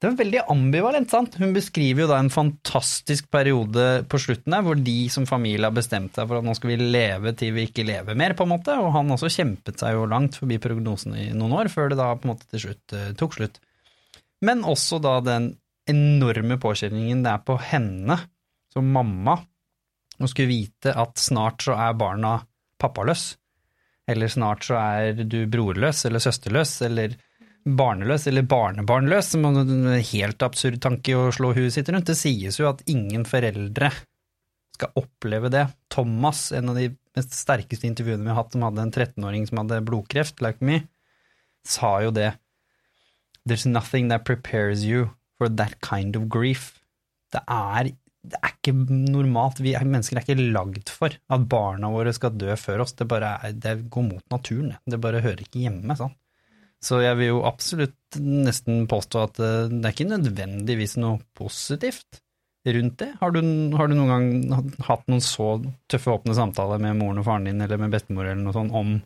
[0.00, 1.34] det var veldig ambivalent, sant.
[1.36, 5.76] Hun beskriver jo da en fantastisk periode på slutten der, hvor de som familie har
[5.76, 8.54] bestemt seg for at nå skal vi leve til vi ikke lever mer, på en
[8.54, 8.76] måte.
[8.80, 12.14] Og han også kjempet seg jo langt forbi prognosen i noen år, før det da
[12.16, 13.60] på en måte til slutt eh, tok slutt.
[14.40, 15.52] Men også da den
[15.90, 18.16] enorme påkjenningen det er på henne,
[18.72, 19.36] som mamma,
[20.26, 22.38] å skulle vite at snart så er barna
[22.80, 23.34] pappaløs.
[24.10, 27.16] Eller snart så er du brorløs eller søsterløs eller
[27.64, 32.08] barneløs eller barnebarnløs, som er en helt absurd tanke å slå huet sitt rundt.
[32.08, 33.92] Det sies jo at ingen foreldre
[34.76, 35.66] skal oppleve det.
[35.92, 39.62] Thomas, en av de mest sterkeste intervjuene vi har hatt, som hadde en 13-åring som
[39.62, 40.82] hadde blodkreft, like me,
[41.66, 42.32] sa jo det.
[43.44, 46.78] There's nothing that prepares you for that kind of grief.
[47.32, 49.62] Det er, det er ikke normalt.
[49.64, 52.92] Vi er, mennesker er ikke lagd for at barna våre skal dø før oss.
[52.98, 54.74] Det, bare er, det går mot naturen.
[54.74, 54.94] det.
[54.94, 55.96] Det bare hører ikke hjemme.
[55.96, 56.12] sånn.
[56.80, 62.22] Så jeg vil jo absolutt nesten påstå at eh, det er ikke nødvendigvis noe positivt
[62.68, 63.10] rundt det.
[63.20, 63.40] Har du,
[63.76, 65.54] har du noen gang hatt noen så
[65.90, 68.98] tøffe åpne samtaler med moren og faren din eller med bestemor eller noe sånt om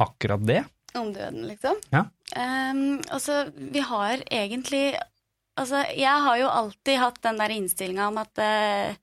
[0.00, 0.62] akkurat det?
[0.98, 1.78] Om døden, liksom?
[1.94, 2.04] Ja.
[2.34, 4.84] Um, altså, vi har egentlig
[5.60, 8.96] Altså, jeg har jo alltid hatt den der innstillinga om at uh,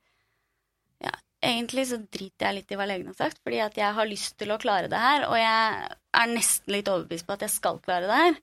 [1.06, 1.14] Ja,
[1.46, 4.40] egentlig så driter jeg litt i hva legen har sagt, fordi at jeg har lyst
[4.42, 7.78] til å klare det her, og jeg er nesten litt overbevist på at jeg skal
[7.84, 8.38] klare det her.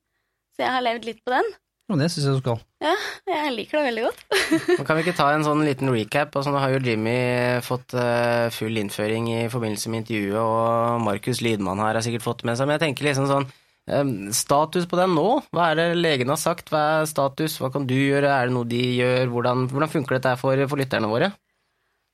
[0.54, 1.48] Så jeg har levd litt på den.
[1.92, 2.60] Og det syns jeg du skal.
[2.80, 2.92] Ja,
[3.28, 4.22] jeg liker det veldig godt.
[4.78, 6.32] Men Kan vi ikke ta en sånn liten recap?
[6.32, 7.18] Altså, nå har jo Jimmy
[7.66, 12.46] fått eh, full innføring i forbindelse med intervjuet, og Markus Lydmann her har sikkert fått
[12.48, 13.50] med seg, men jeg tenker liksom sånn
[13.84, 15.28] Status på den nå?
[15.52, 16.70] Hva er det legen har sagt?
[16.72, 17.58] Hva er status?
[17.60, 18.30] Hva kan du gjøre?
[18.32, 19.28] Er det noe de gjør?
[19.32, 21.34] Hvordan, hvordan funker dette for, for lytterne våre?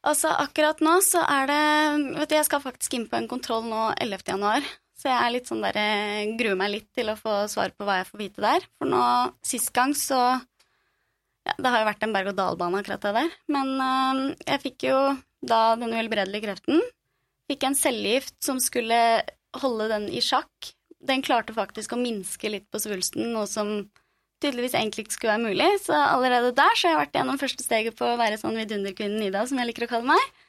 [0.00, 1.64] Altså, akkurat nå så er det
[2.16, 4.24] Vet du, jeg skal faktisk inn på en kontroll nå 11.
[4.32, 4.64] januar.
[5.00, 7.86] Så jeg er litt sånn der, eh, gruer meg litt til å få svar på
[7.88, 8.66] hva jeg får vite der.
[8.76, 9.02] For nå,
[9.46, 10.20] sist gang så
[11.40, 13.30] Ja, det har jo vært en berg-og-dal-bane, akkurat det der.
[13.48, 14.98] Men øh, jeg fikk jo
[15.40, 16.82] da den uhelbredelige kreften.
[17.48, 18.98] Fikk en cellegift som skulle
[19.62, 20.74] holde den i sjakk.
[21.08, 23.88] Den klarte faktisk å minske litt på svulsten, noe som
[24.40, 25.68] tydeligvis egentlig ikke skulle være mulig.
[25.84, 29.28] Så allerede der så har jeg vært gjennom første steget på å være sånn vidunderkvinnen
[29.28, 30.46] Ida, som jeg liker å kalle meg.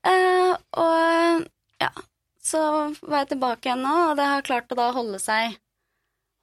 [0.00, 1.46] Uh, og
[1.82, 1.90] ja,
[2.40, 2.60] så
[3.04, 5.56] var jeg tilbake igjen nå, og det har klart å da holde seg,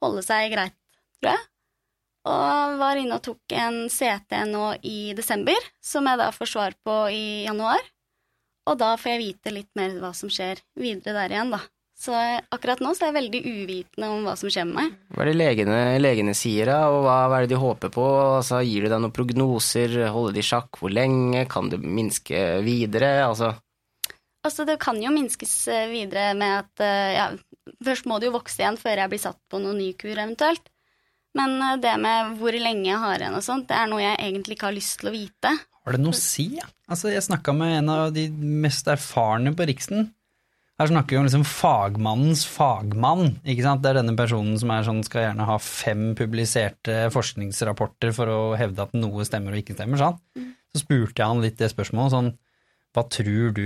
[0.02, 0.76] holde seg greit,
[1.18, 1.46] tror jeg.
[2.28, 6.76] Og var inne og tok en CT nå i desember, som jeg da får svar
[6.84, 7.82] på i januar.
[8.68, 11.62] Og da får jeg vite litt mer hva som skjer videre der igjen, da.
[11.98, 14.98] Så akkurat nå så er jeg veldig uvitende om hva som skjer med meg.
[15.16, 18.04] Hva er det legene, legene sier, da, og hva, hva er det de håper på?
[18.38, 19.96] Altså, gir du deg noen prognoser?
[20.14, 20.78] Holder de sjakk?
[20.78, 21.42] Hvor lenge?
[21.50, 23.16] Kan det minske videre?
[23.26, 23.56] Altså
[24.46, 27.24] Altså, det kan jo minskes eh, videre med at eh, ja,
[27.84, 30.70] først må det jo vokse igjen før jeg blir satt på noen ny kur eventuelt.
[31.36, 34.20] Men eh, det med hvor lenge jeg har igjen og sånt, det er noe jeg
[34.28, 35.52] egentlig ikke har lyst til å vite.
[35.82, 36.46] Har det noe å si?
[36.88, 40.08] Altså, jeg snakka med en av de mest erfarne på Riksen.
[40.78, 43.32] Her snakker vi om liksom fagmannens fagmann.
[43.42, 43.82] ikke sant?
[43.82, 48.38] Det er denne personen som er sånn, skal gjerne ha fem publiserte forskningsrapporter for å
[48.58, 49.98] hevde at noe stemmer og ikke stemmer.
[49.98, 50.22] sant?
[50.70, 52.30] Så spurte jeg han litt det spørsmålet, sånn,
[52.94, 53.64] hva tror du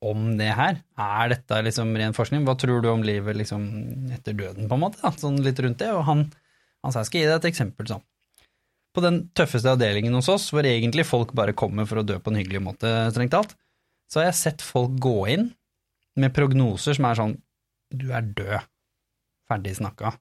[0.00, 0.80] om det her?
[0.96, 2.48] Er dette liksom ren forskning?
[2.48, 3.68] Hva tror du om livet liksom
[4.16, 5.02] etter døden, på en måte?
[5.02, 5.12] Da?
[5.20, 5.92] Sånn litt rundt det.
[5.92, 6.24] Og han,
[6.80, 8.04] han sa jeg skal gi deg et eksempel sånn.
[8.96, 12.32] På den tøffeste avdelingen hos oss, hvor egentlig folk bare kommer for å dø på
[12.32, 13.52] en hyggelig måte, strengt talt,
[14.08, 15.50] så har jeg sett folk gå inn
[16.20, 17.36] med prognoser som er sånn
[17.96, 18.64] du er død,
[19.46, 20.16] ferdig snakka.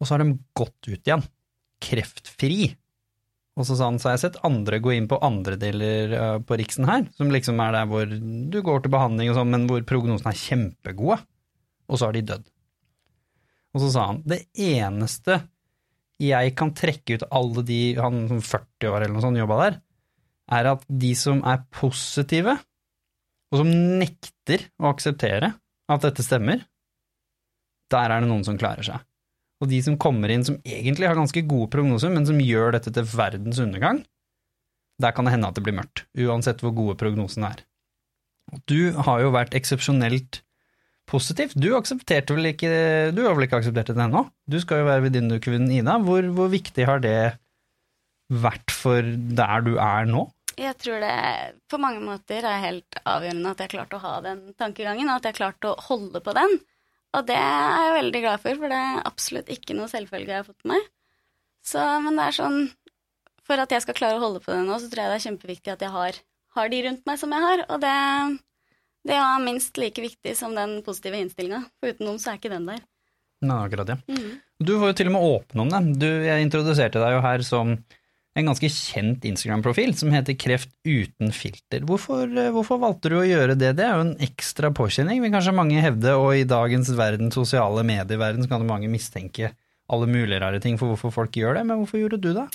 [0.00, 1.24] Og så har de gått ut igjen,
[1.82, 2.72] kreftfri.
[3.58, 6.38] Og så sa han, så har jeg sett andre gå inn på andre deler eh,
[6.46, 9.68] på Riksen her, som liksom er der hvor du går til behandling og sånn, men
[9.68, 11.18] hvor prognosene er kjempegode,
[11.92, 12.48] og så har de dødd.
[13.72, 15.42] Og så sa han, det eneste
[16.22, 19.78] jeg kan trekke ut alle de, han som 40 år eller noe sånt jobba der,
[20.52, 22.56] er at de som er positive,
[23.52, 25.52] og som nekter å akseptere
[25.92, 26.62] at dette stemmer,
[27.92, 29.02] der er det noen som klarer seg.
[29.62, 32.90] Og de som kommer inn som egentlig har ganske gode prognoser, men som gjør dette
[32.94, 34.00] til verdens undergang,
[35.02, 37.60] der kan det hende at det blir mørkt, uansett hvor gode prognosene er.
[38.68, 40.40] Du har jo vært eksepsjonelt
[41.08, 41.54] positiv.
[41.54, 42.72] Du aksepterte vel ikke
[43.14, 44.24] Du har vel ikke akseptert det ennå?
[44.50, 45.98] Du skal jo være venninnekvinnen Ida.
[46.02, 47.16] Hvor, hvor viktig har det
[48.32, 50.26] vært for der du er nå?
[50.58, 51.14] Jeg tror det
[51.70, 55.30] på mange måter er helt avgjørende at jeg klarte å ha den tankegangen, og at
[55.30, 56.58] jeg klarte å holde på den.
[57.12, 60.40] Og det er jeg veldig glad for, for det er absolutt ikke noe selvfølge jeg
[60.40, 60.86] har fått med meg.
[61.62, 62.56] Så, men det er sånn
[63.46, 65.24] For at jeg skal klare å holde på det nå, så tror jeg det er
[65.26, 66.18] kjempeviktig at jeg har,
[66.56, 67.64] har de rundt meg som jeg har.
[67.74, 67.96] Og det,
[69.10, 71.64] det er minst like viktig som den positive innstillinga.
[71.82, 72.84] For uten noen så er ikke den der.
[73.42, 73.98] Nei, akkurat, ja.
[74.06, 74.38] Mhm.
[74.62, 75.80] Du var jo til og med åpen om det.
[76.04, 77.74] Du, jeg introduserte deg jo her som
[78.38, 81.84] en ganske kjent Instagram-profil som heter Kreft uten filter.
[81.88, 83.74] Hvorfor, eh, hvorfor valgte du å gjøre det?
[83.76, 87.84] Det er jo en ekstra påkjenning, vil kanskje mange hevde, og i dagens verden, sosiale
[87.84, 89.52] medieverden, så kan mange mistenke
[89.92, 92.46] alle mulige rare ting for hvorfor folk gjør det, men hvorfor gjorde du det?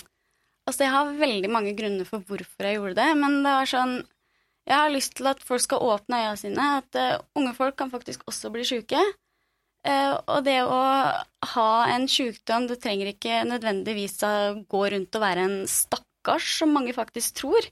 [0.68, 3.98] Altså, jeg har veldig mange grunner for hvorfor jeg gjorde det, men det var sånn
[4.68, 7.88] Jeg har lyst til at folk skal åpne øya sine, at uh, unge folk kan
[7.88, 9.00] faktisk også bli sjuke.
[9.88, 10.78] Eh, og det å
[11.54, 14.32] ha en sykdom, det trenger ikke nødvendigvis å
[14.68, 17.70] gå rundt og være en stakkars, som mange faktisk tror.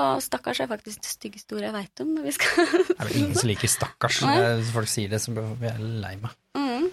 [0.00, 2.10] Og stakkars er faktisk det styggeste ordet jeg veit om.
[2.14, 2.66] når vi skal...
[2.90, 4.20] Det er vel ingen som liker stakkars.
[4.60, 6.36] Hvis folk sier det, så blir jeg lei meg.
[6.58, 6.90] Mm.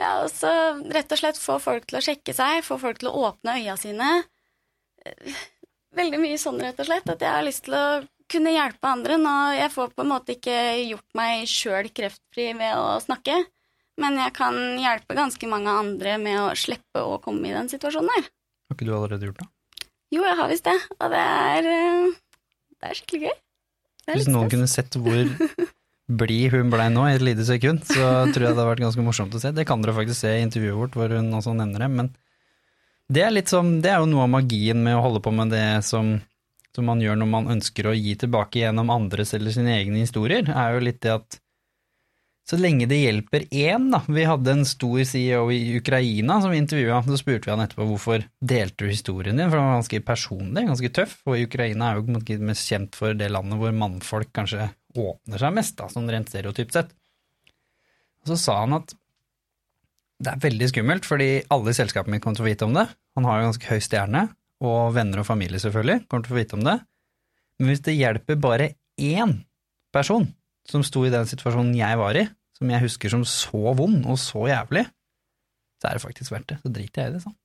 [0.00, 0.50] Ja, og så
[0.94, 3.74] rett og slett få folk til å sjekke seg, få folk til å åpne øya
[3.80, 4.12] sine.
[5.04, 5.40] Eh,
[5.98, 7.86] Veldig mye sånn, rett og slett, at jeg har lyst til å
[8.30, 9.16] kunne hjelpe andre.
[9.18, 13.40] Nå, jeg får på en måte ikke gjort meg sjøl kreftfri ved å snakke,
[14.00, 18.12] men jeg kan hjelpe ganske mange andre med å slippe å komme i den situasjonen
[18.16, 18.30] her.
[18.70, 19.48] Har ikke du allerede gjort det?
[20.10, 22.08] Jo, jeg har visst det, og det er, eh,
[22.80, 23.36] det er skikkelig gøy.
[24.08, 25.20] Er Hvis noen kunne sett hvor
[26.20, 29.04] blid hun blei nå i et lite sekund, så tror jeg det hadde vært ganske
[29.06, 29.52] morsomt å se.
[29.54, 32.10] Det kan dere faktisk se i intervjuet vårt hvor hun også nevner det, men
[33.10, 35.82] det er, som, det er jo noe av magien med å holde på med det
[35.86, 36.12] som,
[36.74, 40.46] som man gjør når man ønsker å gi tilbake gjennom andres eller sine egne historier,
[40.46, 41.39] er jo litt det at
[42.50, 44.00] så lenge det hjelper én, da.
[44.10, 47.86] Vi hadde en stor CEO i Ukraina som vi intervjua, så spurte vi han etterpå
[47.86, 52.00] hvorfor delte du historien din, for den var ganske personlig, ganske tøff, og Ukraina er
[52.00, 54.66] jo mest kjent for det landet hvor mannfolk kanskje
[54.98, 56.90] åpner seg mest, da, sånn rent stereotypt sett.
[58.24, 58.96] Og så sa han at
[60.20, 62.74] det er veldig skummelt, fordi alle i selskapet mitt kommer til å få vite om
[62.76, 62.88] det.
[63.16, 64.24] Han har jo ganske høy stjerne,
[64.66, 66.76] og venner og familie selvfølgelig kommer til å få vite om det.
[67.60, 69.38] Men hvis det hjelper bare én
[69.94, 70.26] person
[70.68, 72.26] som sto i den situasjonen jeg var i,
[72.60, 74.84] som jeg husker som så vond og så jævlig,
[75.80, 76.58] så er det faktisk verdt det.
[76.60, 77.36] Så driter jeg i det, sånn.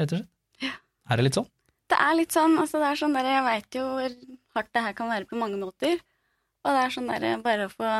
[0.00, 0.80] Rett og slett.
[1.04, 1.50] Er det litt sånn?
[1.92, 4.14] Det er litt sånn, altså det er sånn der, jeg veit jo hvor
[4.56, 5.98] hardt det her kan være på mange måter.
[6.64, 7.90] Og det er sånn der, bare å få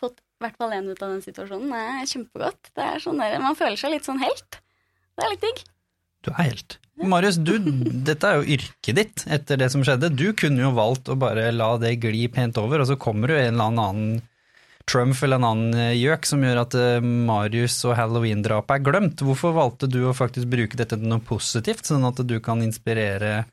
[0.00, 2.70] fått i hvert fall én ut av den situasjonen, er kjempegodt.
[2.76, 4.60] Det er sånn der, Man føler seg litt sånn helt.
[5.14, 5.62] Det er litt digg.
[6.24, 6.78] Du er helt.
[7.02, 7.56] Marius, du,
[8.06, 10.12] dette er jo yrket ditt etter det som skjedde.
[10.14, 13.36] Du kunne jo valgt å bare la det gli pent over, og så kommer du
[13.36, 14.22] en eller annen
[14.90, 19.24] Trump eller en annen eh, gjøk som gjør at eh, Marius og halloween-drapet er glemt.
[19.24, 23.44] Hvorfor valgte du å faktisk bruke dette til noe positivt, sånn at du kan inspirere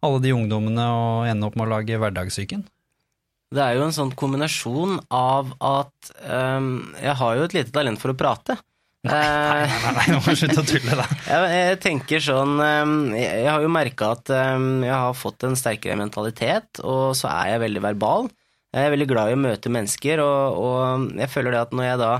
[0.00, 2.64] alle de ungdommene og ende opp med å lage hverdagssyken?
[3.50, 7.98] Det er jo en sånn kombinasjon av at um, jeg har jo et lite talent
[7.98, 8.54] for å prate.
[8.54, 11.06] Nei, Eh, nei, nei, nå må du slutte å tulle, da.
[11.32, 15.46] jeg, jeg tenker sånn ehm, Jeg jeg har jo merka at ehm, jeg har fått
[15.48, 18.28] en sterkere mentalitet, og så er jeg veldig verbal.
[18.70, 21.88] Jeg er veldig glad i å møte mennesker, og, og jeg føler det at når
[21.88, 22.10] jeg da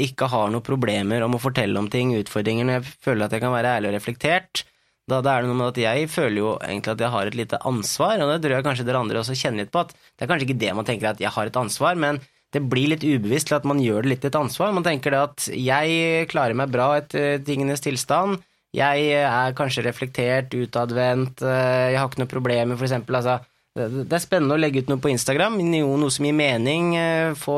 [0.00, 3.40] ikke har noen problemer om å fortelle om ting, utfordringer, når jeg føler at jeg
[3.40, 4.64] kan være ærlig og reflektert,
[5.08, 7.38] da, da er det noe med at jeg føler jo egentlig at jeg har et
[7.38, 10.26] lite ansvar, og det tror jeg kanskje dere andre også kjenner litt på, at det
[10.26, 12.20] er kanskje ikke det man tenker at jeg har et ansvar, men
[12.52, 14.72] det blir litt ubevisst til at man gjør det litt til et ansvar.
[14.74, 18.42] Man tenker det at jeg klarer meg bra etter tingenes tilstand,
[18.76, 23.40] jeg er kanskje reflektert, utadvendt, jeg har ikke noe problemer, for eksempel, altså
[23.78, 26.94] det er spennende å legge ut noe på Instagram, noe som gir mening,
[27.38, 27.56] få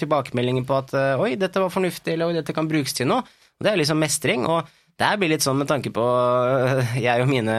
[0.00, 3.22] tilbakemeldinger på at oi, dette var fornuftig, eller oi, dette kan brukes til noe.
[3.62, 4.66] Det er liksom mestring, og
[4.98, 6.02] det blir litt sånn med tanke på
[6.98, 7.54] jeg og mine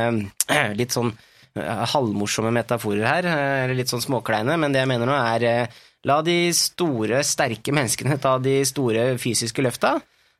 [0.75, 1.13] litt sånn
[1.55, 3.29] halvmorsomme metaforer her,
[3.63, 5.71] eller litt sånn småkleine, men det jeg mener nå er
[6.05, 9.95] la de store, sterke menneskene ta de store fysiske løfta.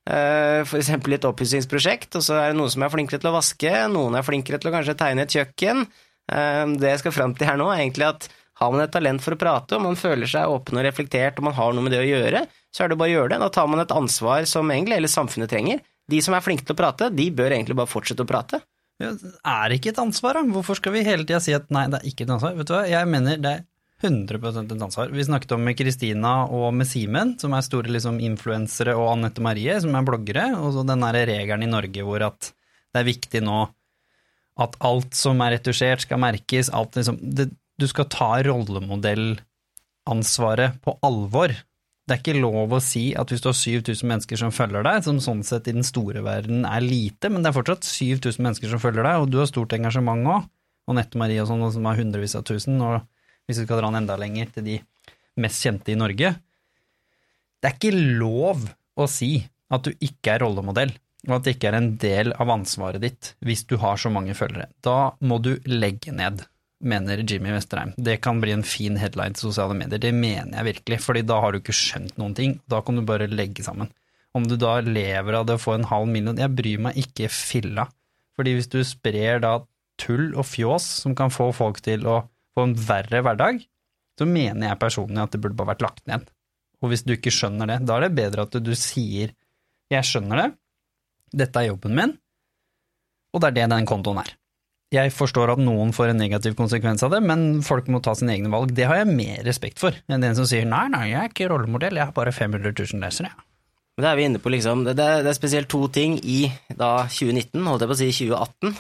[0.06, 3.72] For eksempel et oppussingsprosjekt, og så er det noen som er flinkere til å vaske,
[3.90, 5.88] noen er flinkere til å kanskje tegne et kjøkken.
[6.26, 8.28] Det jeg skal fram til her nå, er egentlig at
[8.60, 11.50] har man et talent for å prate, og man føler seg åpen og reflektert, og
[11.50, 13.40] man har noe med det å gjøre, så er det bare å gjøre det.
[13.44, 15.84] Da tar man et ansvar som egentlig hele samfunnet trenger.
[16.08, 18.62] De som er flinke til å prate, de bør egentlig bare fortsette å prate.
[19.04, 20.46] Ja, er ikke et ansvar, da?
[20.56, 22.56] Hvorfor skal vi hele tida si at nei, det er ikke et ansvar?
[22.56, 23.66] Vet du hva, jeg mener det er
[24.06, 25.12] 100% et ansvar.
[25.12, 29.76] Vi snakket om Kristina og med Simen, som er store liksom, influensere, og Anette Marie,
[29.84, 32.54] som er bloggere, og så den derre regelen i Norge hvor at
[32.96, 33.66] det er viktig nå
[34.62, 40.96] at alt som er retusjert, skal merkes, alt liksom det, Du skal ta rollemodellansvaret på
[41.04, 41.52] alvor.
[42.06, 45.04] Det er ikke lov å si at hvis du har 7000 mennesker som følger deg,
[45.04, 48.70] som sånn sett i den store verden er lite, men det er fortsatt 7000 mennesker
[48.72, 50.48] som følger deg, og du har stort engasjement òg,
[50.86, 53.04] og Nette Marie og sånn, som har hundrevis av tusen, og
[53.44, 54.76] hvis vi skal dra den enda lenger til de
[55.42, 56.30] mest kjente i Norge.
[57.60, 58.58] Det er ikke lov
[58.96, 60.94] å si at du ikke er rollemodell,
[61.28, 64.36] og at det ikke er en del av ansvaret ditt hvis du har så mange
[64.38, 64.70] følgere.
[64.86, 66.46] Da må du legge ned
[66.86, 67.94] mener Jimmy Vesterheim.
[67.98, 71.40] Det kan bli en fin headline til sosiale medier, det mener jeg virkelig, fordi da
[71.42, 73.92] har du ikke skjønt noen ting, da kan du bare legge sammen.
[74.36, 77.32] Om du da lever av det å få en halv million, jeg bryr meg ikke
[77.32, 77.88] filla,
[78.36, 79.58] fordi hvis du sprer da
[80.02, 82.20] tull og fjås som kan få folk til å
[82.56, 83.64] få en verre hverdag,
[84.20, 86.28] så mener jeg personlig at det burde bare vært lagt ned.
[86.84, 89.32] Og hvis du ikke skjønner det, da er det bedre at du sier
[89.92, 90.50] jeg skjønner det,
[91.34, 92.16] dette er jobben min,
[93.36, 94.36] og det er det den kontoen er.
[94.94, 98.36] Jeg forstår at noen får en negativ konsekvens av det, men folk må ta sine
[98.36, 98.72] egne valg.
[98.76, 101.50] Det har jeg mer respekt for enn den som sier nei, nei, jeg er ikke
[101.52, 103.34] rollemodell, jeg har bare 500 000 lesere.
[103.96, 107.08] Men Det er vi inne på liksom, det, det, er spesielt to ting i da
[107.08, 108.74] 2019, holdt jeg på å si 2018.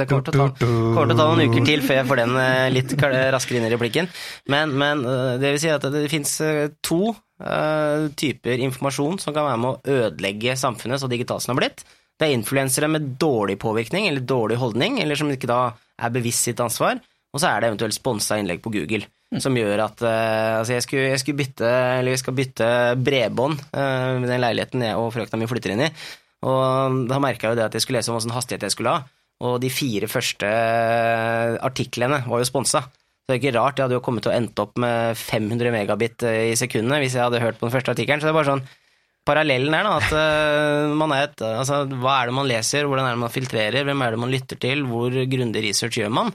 [0.00, 2.40] Det kommer til, ta, kommer til å ta, noen uker til før jeg får den
[2.74, 2.96] litt
[3.36, 4.10] raskere inn i replikken.
[4.50, 5.06] Men, men
[5.38, 6.40] det vil si at det, det fins
[6.82, 11.62] to typer informasjon som kan være med å ødelegge samfunnet så digitalt som det har
[11.66, 11.82] blitt.
[12.16, 15.60] Det er influensere med dårlig påvirkning eller dårlig holdning, eller som ikke da
[16.00, 17.02] er bevisst sitt ansvar.
[17.36, 19.40] Og så er det eventuelt sponsa innlegg på Google, mm.
[19.44, 22.68] som gjør at uh, Altså, jeg skulle, jeg skulle, bytte, eller vi skal bytte
[23.04, 25.90] bredbånd uh, med den leiligheten jeg og frøkna mi flytter inn i.
[26.46, 28.96] Og da merka jeg jo det at jeg skulle lese om hvilken hastighet jeg skulle
[28.96, 29.04] ha.
[29.44, 30.48] Og de fire første
[31.60, 32.86] artiklene var jo sponsa.
[33.26, 35.72] Så det er ikke rart jeg hadde jo kommet til å endt opp med 500
[35.74, 38.22] megabit i sekundet hvis jeg hadde hørt på den første artikkelen.
[38.22, 38.66] Så det er bare sånn
[39.26, 43.08] parallellen er da, at uh, man er et, altså, hva er det man leser, hvordan
[43.08, 46.30] er det man filtrerer, hvem er det man lytter til, hvor grundig research gjør man?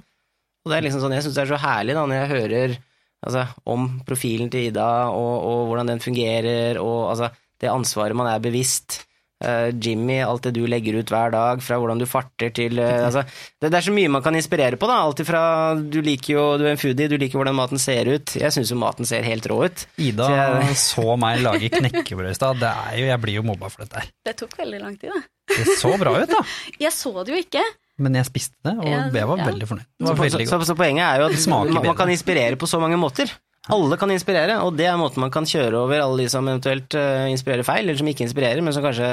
[0.61, 2.75] Og det er liksom sånn, Jeg syns det er så herlig da, når jeg hører
[2.75, 7.31] altså, om profilen til Ida, og, og, hvordan den fungerer, og altså,
[7.61, 9.01] det ansvaret man er bevisst.
[9.41, 13.05] Uh, Jimmy, alt det du legger ut hver dag, fra hvordan du farter til uh,
[13.07, 13.25] altså,
[13.57, 15.01] det, det, er så mye man kan inspirere på, da.
[15.01, 15.41] Alt ifra
[15.81, 18.35] Du liker jo Du er en foodie, du liker hvordan maten ser ut.
[18.37, 19.85] Jeg syns jo maten ser helt rå ut.
[20.01, 22.65] Ida så, jeg, så meg lage knekkebrød i stad.
[22.97, 24.11] Jeg blir jo mobba for dette her.
[24.25, 25.23] Det tok veldig lang tid, da.
[25.51, 26.41] Det så bra ut, da.
[26.85, 27.63] jeg så det jo ikke.
[28.01, 29.45] Men jeg spiste det, og jeg var ja.
[29.51, 29.87] veldig fornøyd.
[30.01, 32.97] Så, veldig så, så, poenget er jo at man, man kan inspirere på så mange
[32.97, 33.29] måter.
[33.69, 36.95] Alle kan inspirere, og det er måten man kan kjøre over alle de som eventuelt
[36.97, 39.09] uh, inspirerer feil, eller som ikke inspirerer, men som kanskje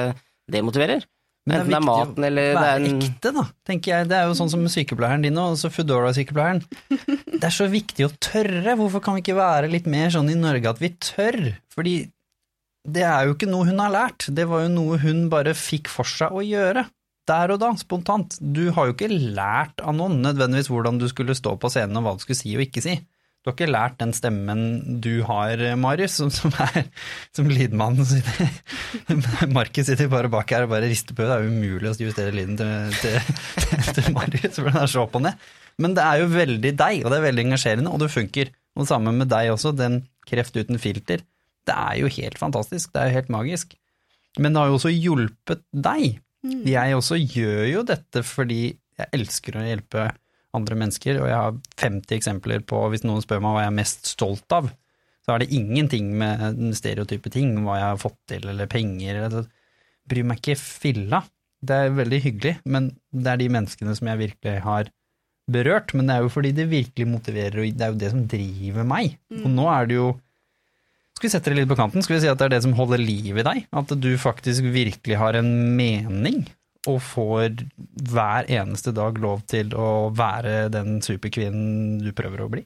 [0.49, 1.05] demotiverer.
[1.49, 4.09] Men Enten det er, maten eller det er en ekte, da, tenker jeg.
[4.11, 6.61] Det er jo sånn som sykepleieren din og også Foodora-sykepleieren.
[7.39, 8.75] Det er så viktig å tørre.
[8.77, 11.39] Hvorfor kan vi ikke være litt mer sånn i Norge at vi tør?
[11.73, 11.95] Fordi
[12.89, 15.91] det er jo ikke noe hun har lært, det var jo noe hun bare fikk
[15.93, 16.85] for seg å gjøre.
[17.29, 18.39] Der og da, spontant.
[18.41, 22.07] Du har jo ikke lært av noen nødvendigvis hvordan du skulle stå på scenen og
[22.07, 22.97] hva du skulle si og ikke si.
[23.39, 24.63] Du har ikke lært den stemmen
[25.01, 26.89] du har, Marius, som, som er
[27.37, 28.51] som lydmannen sitter
[29.57, 31.25] Markus sitter bare bak her og bare rister på.
[31.25, 35.17] Det er umulig å justere lyden til, til, til Marius, for den er så opp
[35.17, 35.49] og ned.
[35.79, 38.51] Men det er jo veldig deg, og det er veldig engasjerende, og det funker.
[38.75, 41.23] Og det samme med deg også, den Kreft uten filter.
[41.65, 43.79] Det er jo helt fantastisk, det er jo helt magisk.
[44.39, 46.19] Men det har jo også hjulpet deg.
[46.47, 46.63] Mm.
[46.69, 48.63] Jeg også gjør jo dette fordi
[48.99, 50.09] jeg elsker å hjelpe
[50.57, 53.81] andre mennesker, og jeg har 50 eksempler på, hvis noen spør meg hva jeg er
[53.81, 54.71] mest stolt av,
[55.29, 59.49] Så er det ingenting med stereotype ting, hva jeg har fått til, eller penger, eller
[60.09, 61.19] Bryr meg ikke filla.
[61.61, 64.89] Det er veldig hyggelig, men det er de menneskene som jeg virkelig har
[65.53, 65.93] berørt.
[65.93, 68.89] Men det er jo fordi det virkelig motiverer, og det er jo det som driver
[68.89, 69.19] meg.
[69.43, 70.09] Og nå er det jo
[71.19, 72.01] Skal vi sette det litt på kanten?
[72.01, 73.65] Skal vi si at det er det som holder liv i deg?
[73.75, 76.45] At du faktisk virkelig har en mening?
[76.87, 77.65] Og får
[78.09, 82.63] hver eneste dag lov til å være den superkvinnen du prøver å bli?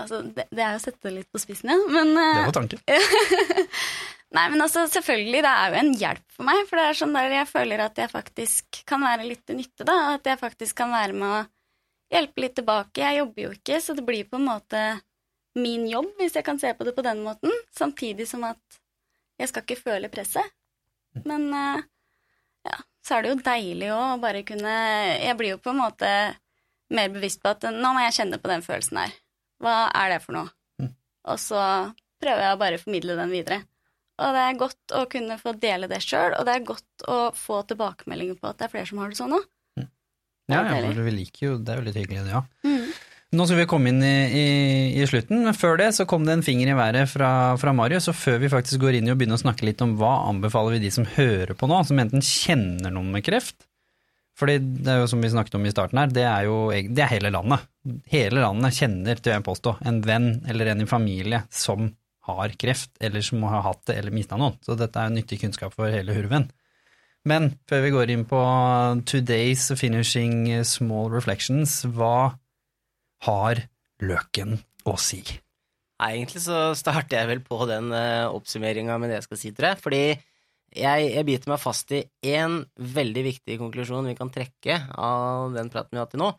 [0.00, 1.76] Altså, det, det er jo å sette det litt på spissen, ja.
[1.92, 2.80] Men Det eh, var tanken.
[4.36, 6.60] Nei, men altså, selvfølgelig, det er jo en hjelp for meg.
[6.70, 9.86] For det er sånn der jeg føler at jeg faktisk kan være litt til nytte,
[9.88, 9.96] da.
[10.14, 11.40] At jeg faktisk kan være med å
[12.14, 13.02] hjelpe litt tilbake.
[13.02, 14.84] Jeg jobber jo ikke, så det blir på en måte
[15.58, 17.54] min jobb, hvis jeg kan se på det på den måten.
[17.74, 18.80] Samtidig som at
[19.40, 20.46] jeg skal ikke føle presset.
[21.26, 21.82] Men eh,
[22.70, 24.74] ja, så er det jo deilig òg å bare kunne
[25.20, 26.10] Jeg blir jo på en måte
[26.90, 29.12] mer bevisst på at nå må jeg kjenne på den følelsen her.
[29.62, 30.50] Hva er det for noe?
[30.82, 30.92] Mm.
[31.32, 31.60] Og så
[32.20, 33.60] prøver jeg å bare formidle den videre.
[34.20, 37.18] Og det er godt å kunne få dele det sjøl, og det er godt å
[37.36, 39.46] få tilbakemeldinger på at det er flere som har det sånn òg.
[40.50, 42.40] Ja, Det er ja, for vi liker jo Det er jo litt hyggelig, det, ja.
[42.66, 42.88] Mm.
[43.30, 44.46] Nå skal vi komme inn i, i,
[44.98, 48.08] i slutten, men før det så kom det en finger i været fra, fra Marius.
[48.10, 50.74] Og før vi faktisk går inn i å begynne å snakke litt om hva anbefaler
[50.74, 53.68] vi de som hører på nå, som enten kjenner noen med kreft
[54.40, 57.06] Fordi det er jo som vi snakket om i starten her, det er jo det
[57.06, 57.70] er hele landet.
[58.10, 61.92] Hele landet kjenner, til jeg påstå, en venn eller en i familie som
[62.26, 64.58] har kreft, eller som har hatt det eller mista noen.
[64.66, 66.50] Så dette er nyttig kunnskap for hele hurven.
[67.28, 68.42] Men før vi går inn på
[69.06, 72.32] today's finishing small reflections, hva
[73.26, 73.64] har
[74.00, 74.58] løken
[74.88, 75.22] å si?
[76.00, 79.50] Nei, egentlig så starter jeg vel på den uh, oppsummeringa med det jeg skal si
[79.52, 79.80] til deg.
[79.82, 85.50] Fordi jeg, jeg biter meg fast i én veldig viktig konklusjon vi kan trekke av
[85.56, 86.30] den praten vi har hatt til nå.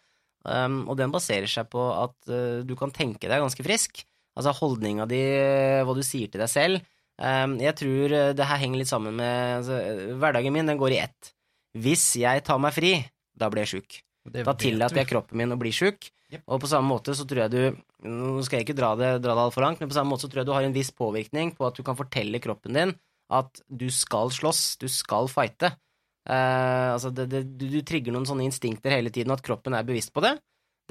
[0.41, 4.01] Um, og den baserer seg på at uh, du kan tenke deg ganske frisk.
[4.39, 6.87] Altså holdninga di, uh, hva du sier til deg selv.
[7.21, 9.75] Um, jeg tror det her henger litt sammen med altså,
[10.17, 11.33] Hverdagen min den går i ett.
[11.77, 12.95] Hvis jeg tar meg fri,
[13.37, 13.99] da blir jeg sjuk.
[14.33, 16.09] Da tillater jeg kroppen min å bli sjuk.
[16.39, 19.35] Og på samme måte så tror jeg du Nå skal jeg ikke dra det, dra
[19.35, 21.51] det altfor langt, men på samme måte så tror jeg du har en viss påvirkning
[21.57, 22.93] på at du kan fortelle kroppen din
[23.31, 25.71] at du skal slåss, du skal fighte.
[26.27, 29.87] Uh, altså det, det, du, du trigger noen sånne instinkter hele tiden, at kroppen er
[29.87, 30.35] bevisst på det.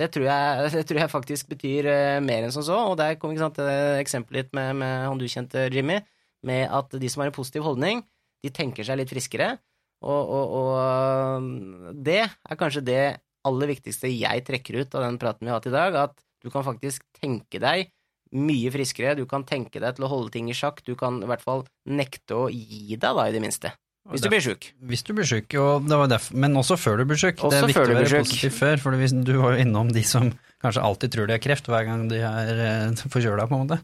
[0.00, 3.18] Det tror jeg, det tror jeg faktisk betyr uh, mer enn som så, og der
[3.20, 3.60] kom ikke sant,
[4.00, 6.00] eksempelet ditt med, med han du kjente, Jimmy,
[6.46, 8.04] med at de som har en positiv holdning,
[8.40, 9.52] de tenker seg litt friskere.
[10.00, 13.02] Og, og, og det er kanskje det
[13.48, 16.50] aller viktigste jeg trekker ut av den praten vi har hatt i dag, at du
[16.52, 17.90] kan faktisk tenke deg
[18.36, 21.28] mye friskere, du kan tenke deg til å holde ting i sjakk, du kan i
[21.28, 23.72] hvert fall nekte å gi deg, da, i det minste.
[24.10, 24.70] Hvis du blir sjuk.
[24.90, 27.42] Hvis du blir syk, og det var derfor, men også før du blir syk.
[27.42, 30.30] Det er viktig å være positiv før, for du var jo innom de som
[30.62, 33.80] kanskje alltid tror de har kreft hver gang de er eh, forkjøla, på en måte.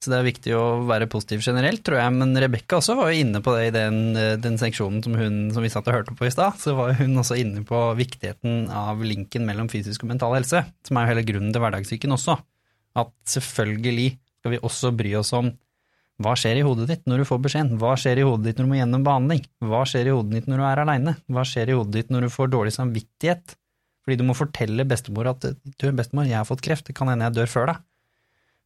[0.00, 2.12] Så det er viktig å være positiv generelt, tror jeg.
[2.16, 5.50] Men Rebekka også var jo inne på det i den, eh, den seksjonen som, hun,
[5.52, 6.56] som vi satt og hørte på i stad.
[6.56, 10.96] Så var hun også inne på viktigheten av linken mellom fysisk og mental helse, som
[10.96, 12.38] er jo hele grunnen til hverdagssyken også.
[12.96, 15.52] At selvfølgelig skal vi også bry oss om
[16.20, 17.76] hva skjer i hodet ditt når du får beskjeden?
[17.80, 19.44] Hva skjer i hodet ditt når du må gjennom behandling?
[19.64, 21.14] Hva skjer i hodet ditt når du er aleine?
[21.32, 23.54] Hva skjer i hodet ditt når du får dårlig samvittighet?
[24.04, 27.28] Fordi du må fortelle bestemor at du, bestemor, jeg har fått kreft, det kan hende
[27.28, 27.80] jeg dør før deg.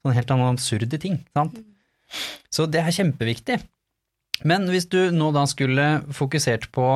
[0.05, 1.57] Sånne helt absurde ting, sant?
[2.53, 3.57] Så det er kjempeviktig.
[4.45, 6.89] Men hvis du nå da skulle fokusert på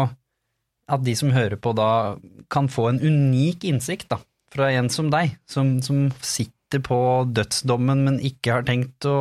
[0.88, 2.18] at de som hører på da
[2.52, 4.20] kan få en unik innsikt da,
[4.52, 6.98] fra en som deg, som, som sitter på
[7.32, 9.16] dødsdommen, men ikke har tenkt å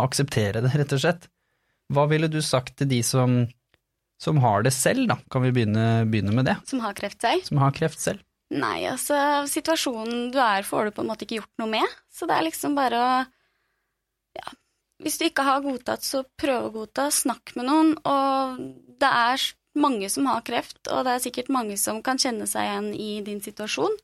[0.00, 1.28] akseptere det, rett og slett.
[1.92, 3.42] Hva ville du sagt til de som,
[4.20, 5.18] som har det selv, da?
[5.32, 6.56] Kan vi begynne, begynne med det?
[6.68, 7.44] Som har kreft selv.
[7.48, 8.24] Som har kreft selv?
[8.52, 9.16] Nei, altså,
[9.48, 11.94] situasjonen du er, får du på en måte ikke gjort noe med.
[12.12, 13.12] Så det er liksom bare å
[14.36, 14.52] Ja,
[15.04, 17.10] hvis du ikke har godtatt, så prøv å godta.
[17.12, 17.92] Snakk med noen.
[18.08, 18.62] Og
[19.02, 19.44] det er
[19.82, 23.10] mange som har kreft, og det er sikkert mange som kan kjenne seg igjen i
[23.26, 23.96] din situasjon.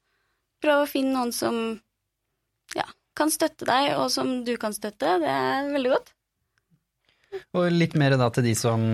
[0.64, 1.58] Prøv å finne noen som
[2.76, 2.86] ja,
[3.18, 5.18] kan støtte deg, og som du kan støtte.
[5.22, 6.12] Det er veldig godt.
[7.56, 8.84] Og litt mer da til de som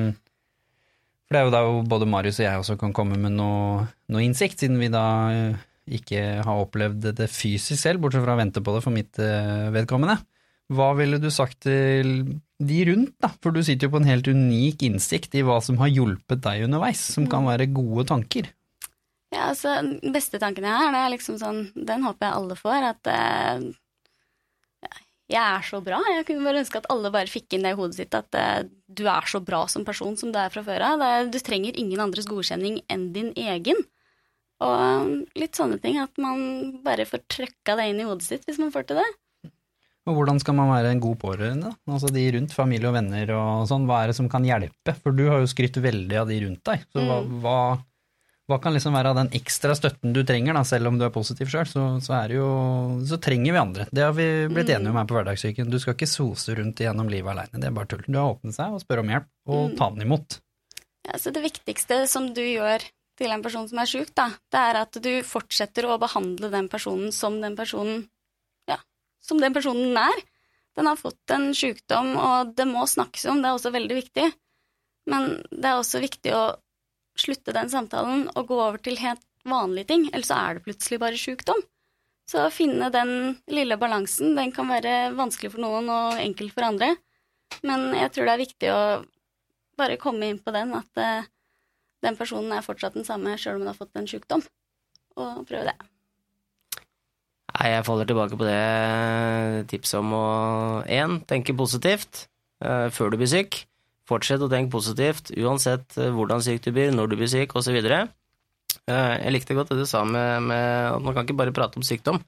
[1.34, 4.22] For det er jo da både Marius og jeg også kan komme med noe, noe
[4.22, 5.02] innsikt, siden vi da
[5.34, 5.62] eh,
[5.98, 9.64] ikke har opplevd det fysisk selv, bortsett fra å vente på det for mitt eh,
[9.74, 10.20] vedkommende.
[10.70, 12.12] Hva ville du sagt til
[12.62, 13.32] de rundt, da?
[13.42, 16.68] For du sitter jo på en helt unik innsikt i hva som har hjulpet deg
[16.68, 18.52] underveis, som kan være gode tanker.
[19.34, 22.60] Ja, altså, Den beste tanken jeg har, det er liksom sånn Den håper jeg alle
[22.62, 22.90] får.
[22.94, 23.66] At eh,
[25.30, 26.02] jeg er så bra.
[26.12, 28.66] Jeg kunne bare ønske at alle bare fikk inn det i hodet sitt at uh,
[28.92, 31.04] du er så bra som person som du er fra før av.
[31.32, 33.80] Du trenger ingen andres godkjenning enn din egen.
[34.62, 35.98] Og eh, litt sånne ting.
[35.98, 39.08] At man bare får trøkka det inn i hodet sitt hvis man får til det.
[40.04, 41.72] Og hvordan skal man være en god pårørende?
[41.88, 44.92] Altså de rundt, familie og venner og sånn, hva er det som kan hjelpe?
[45.00, 47.58] For du har jo skrytt veldig av de rundt deg, så hva, hva,
[48.50, 51.48] hva kan liksom være den ekstra støtten du trenger, da, selv om du er positiv
[51.48, 52.48] sjøl, så, så, det jo,
[53.08, 53.86] så trenger vi andre.
[53.88, 55.70] Det har vi blitt enige om her på Hverdagssyken.
[55.72, 58.04] Du skal ikke sose rundt igjennom livet aleine, det er bare tull.
[58.04, 60.38] Du har åpnet seg og spør om hjelp, og ta den imot.
[61.08, 62.84] Ja, så det viktigste som du gjør
[63.18, 66.68] til en person som er sjuk, da, det er at du fortsetter å behandle den
[66.72, 68.06] personen som den personen
[68.68, 68.76] ja,
[69.24, 70.24] som den personen er.
[70.74, 74.26] Den har fått en sjukdom, og det må snakkes om, det er også veldig viktig.
[75.08, 76.44] Men det er også viktig å
[77.18, 81.00] slutte den samtalen og gå over til helt vanlige ting, ellers så er det plutselig
[81.02, 81.62] bare sjukdom.
[82.30, 86.66] Så å finne den lille balansen, den kan være vanskelig for noen og enkel for
[86.70, 86.94] andre.
[87.62, 88.82] Men jeg tror det er viktig å
[89.78, 91.26] bare komme inn på den, at eh,
[92.04, 94.44] den personen er fortsatt den samme sjøl om hun har fått en sjukdom,
[95.20, 95.76] og prøve det.
[97.54, 100.26] Nei, jeg faller tilbake på det tipset om å
[100.90, 102.26] én, tenke positivt
[102.64, 103.62] eh, før du blir syk.
[104.08, 107.78] Fortsett å tenke positivt uansett eh, hvordan syk du blir, når du blir syk osv.
[108.84, 111.80] Uh, jeg likte godt det du sa med, med at man kan ikke bare prate
[111.80, 112.20] om sykdom.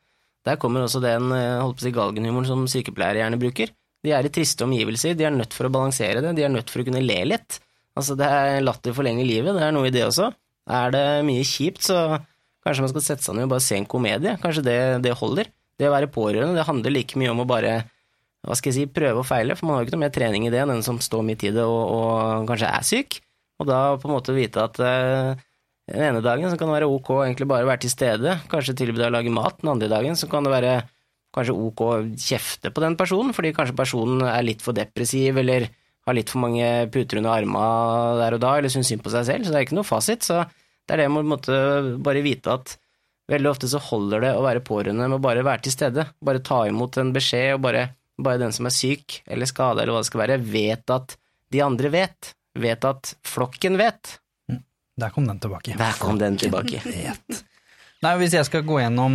[0.46, 3.72] Der kommer også den eh, holdt på å si, galgenhumoren som sykepleiere gjerne bruker.
[4.06, 6.70] De er i triste omgivelser, de er nødt for å balansere det, de er nødt
[6.70, 7.58] for å kunne le litt.
[7.98, 10.30] Altså, det er latter forlenger livet, det er noe i det også.
[10.76, 12.20] Er det mye kjipt, så
[12.66, 14.36] kanskje man skal sette seg ned og bare se en komedie.
[14.42, 15.50] Kanskje det, det holder.
[15.76, 17.74] Det å være pårørende, det handler like mye om å bare
[18.46, 20.46] hva skal jeg si, prøve og feile, for man har jo ikke noe mer trening
[20.46, 23.18] i det enn den som står midt i det og, og kanskje er syk.
[23.60, 25.32] Og da på en måte vite at uh,
[25.90, 29.00] den ene dagen så kan det være ok egentlig bare være til stede, kanskje tilby
[29.00, 30.76] deg å lage mat, den andre dagen så kan det være
[31.36, 35.68] kanskje ok å kjefte på den personen, fordi kanskje personen er litt for depressiv eller
[36.06, 39.26] har litt for mange puter under armene der og da, eller syns synd på seg
[39.28, 40.26] selv, så det er ikke noe fasit.
[40.26, 40.44] Så
[40.86, 41.56] det er det med å måtte
[42.06, 42.76] bare vite at
[43.30, 46.44] veldig ofte så holder det å være pårørende med å bare være til stede, bare
[46.46, 47.88] ta imot en beskjed, og bare,
[48.22, 51.16] bare den som er syk eller skada eller hva det skal være, vet at
[51.52, 54.16] de andre vet, vet at flokken vet.
[54.96, 55.76] Der kom den tilbake.
[55.76, 56.80] Der kom den tilbake.
[56.84, 57.44] Vet.
[58.04, 59.14] Nei, Hvis jeg skal gå gjennom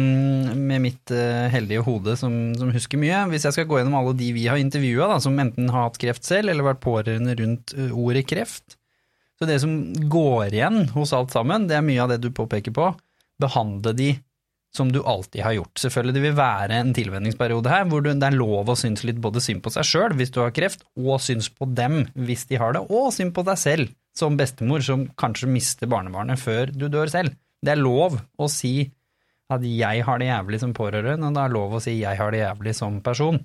[0.57, 4.13] med mitt uh, heldige hode som, som, husker mye, hvis jeg skal gå gjennom alle
[4.17, 7.91] de vi har intervjua, som enten har hatt kreft selv eller vært pårørende rundt uh,
[7.93, 8.77] ordet kreft
[9.37, 12.73] Så det som går igjen hos alt sammen, det er mye av det du påpeker
[12.73, 12.91] på.
[13.41, 14.11] Behandle de
[14.76, 15.80] som du alltid har gjort.
[15.84, 19.43] Selvfølgelig det vil være en tilvenningsperiode her hvor det er lov å synes litt både
[19.43, 22.78] synd på seg sjøl hvis du har kreft, og synes på dem hvis de har
[22.78, 27.11] det, og synd på deg selv som bestemor som kanskje mister barnebarnet før du dør
[27.11, 27.36] selv.
[27.61, 28.89] Det er lov å si
[29.51, 32.32] at jeg har det jævlig som pårørende, og det er lov å si jeg har
[32.32, 33.39] det jævlig som person.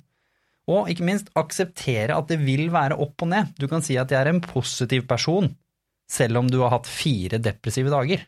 [0.71, 3.53] Og ikke minst akseptere at det vil være opp og ned.
[3.59, 5.51] Du kan si at jeg er en positiv person,
[6.11, 8.23] selv om du har hatt fire depressive dager.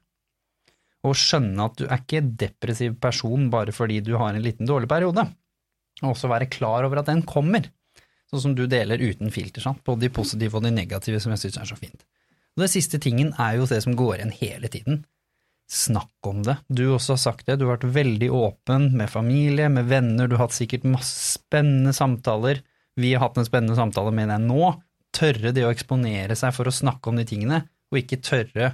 [1.08, 4.90] Og skjønne at du er ikke depressiv person bare fordi du har en liten dårlig
[4.90, 5.24] periode.
[6.02, 7.66] Og også være klar over at den kommer,
[8.30, 9.82] sånn som du deler uten filter, sant?
[9.86, 12.04] både de positive og de negative, som jeg syns er så fint.
[12.56, 15.04] Og det siste tingen er jo det som går igjen hele tiden.
[15.68, 16.56] Snakk om det.
[16.72, 20.36] Du også har sagt det, du har vært veldig åpen med familie, med venner, du
[20.38, 22.62] har hatt sikkert masse spennende samtaler.
[22.98, 24.72] Vi har hatt en spennende samtale med deg nå.
[25.14, 28.72] Tørre det å eksponere seg for å snakke om de tingene, og ikke tørre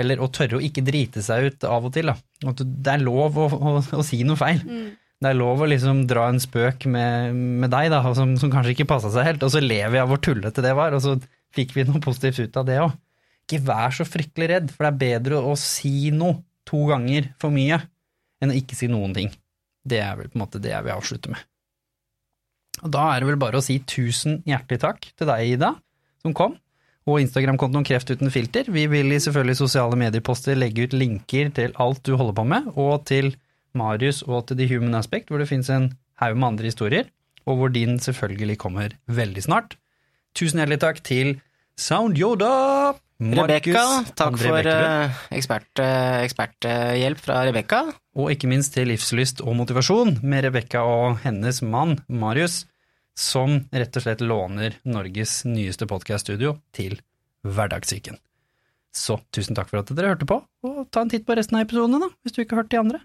[0.00, 2.12] eller å tørre å ikke drite seg ut av og til.
[2.12, 2.52] Da.
[2.60, 4.60] Det er lov å, å, å si noe feil.
[4.62, 4.86] Mm.
[5.16, 8.74] Det er lov å liksom dra en spøk med, med deg da, som, som kanskje
[8.74, 11.16] ikke passa seg helt, og så ler vi av hvor tullete det var, og så
[11.56, 12.92] fikk vi noe positivt ut av det òg.
[13.46, 17.54] Ikke vær så fryktelig redd, for det er bedre å si noe to ganger for
[17.54, 17.78] mye
[18.42, 19.30] enn å ikke si noen ting.
[19.86, 21.40] Det er vel på en måte det jeg vil avslutte med.
[22.84, 25.72] Og da er det vel bare å si tusen hjertelig takk til deg, Ida,
[26.20, 26.58] som kom,
[27.06, 28.66] og Instagram-kontoen Kreft uten filter.
[28.72, 32.70] Vi vil i selvfølgelig sosiale medieposter legge ut linker til alt du holder på med,
[32.74, 33.34] og til
[33.76, 37.10] Marius og til The Human Aspect, hvor det finnes en haug med andre historier,
[37.46, 39.76] og hvor din selvfølgelig kommer veldig snart.
[40.36, 41.36] Tusen hjertelig takk til
[41.78, 42.96] Sound Yoda!
[43.16, 43.82] Rebekka,
[44.12, 47.78] takk for eksperthjelp ekspert, uh, eksperthjelp fra Rebekka.
[48.20, 52.66] Og ikke minst til livslyst og motivasjon med Rebekka og hennes mann Marius,
[53.16, 56.98] som rett og slett låner Norges nyeste podkaststudio til
[57.46, 58.18] Hverdagssyken.
[58.96, 61.66] Så tusen takk for at dere hørte på, og ta en titt på resten av
[61.66, 63.00] episodene, da, hvis du ikke har hørt de andre.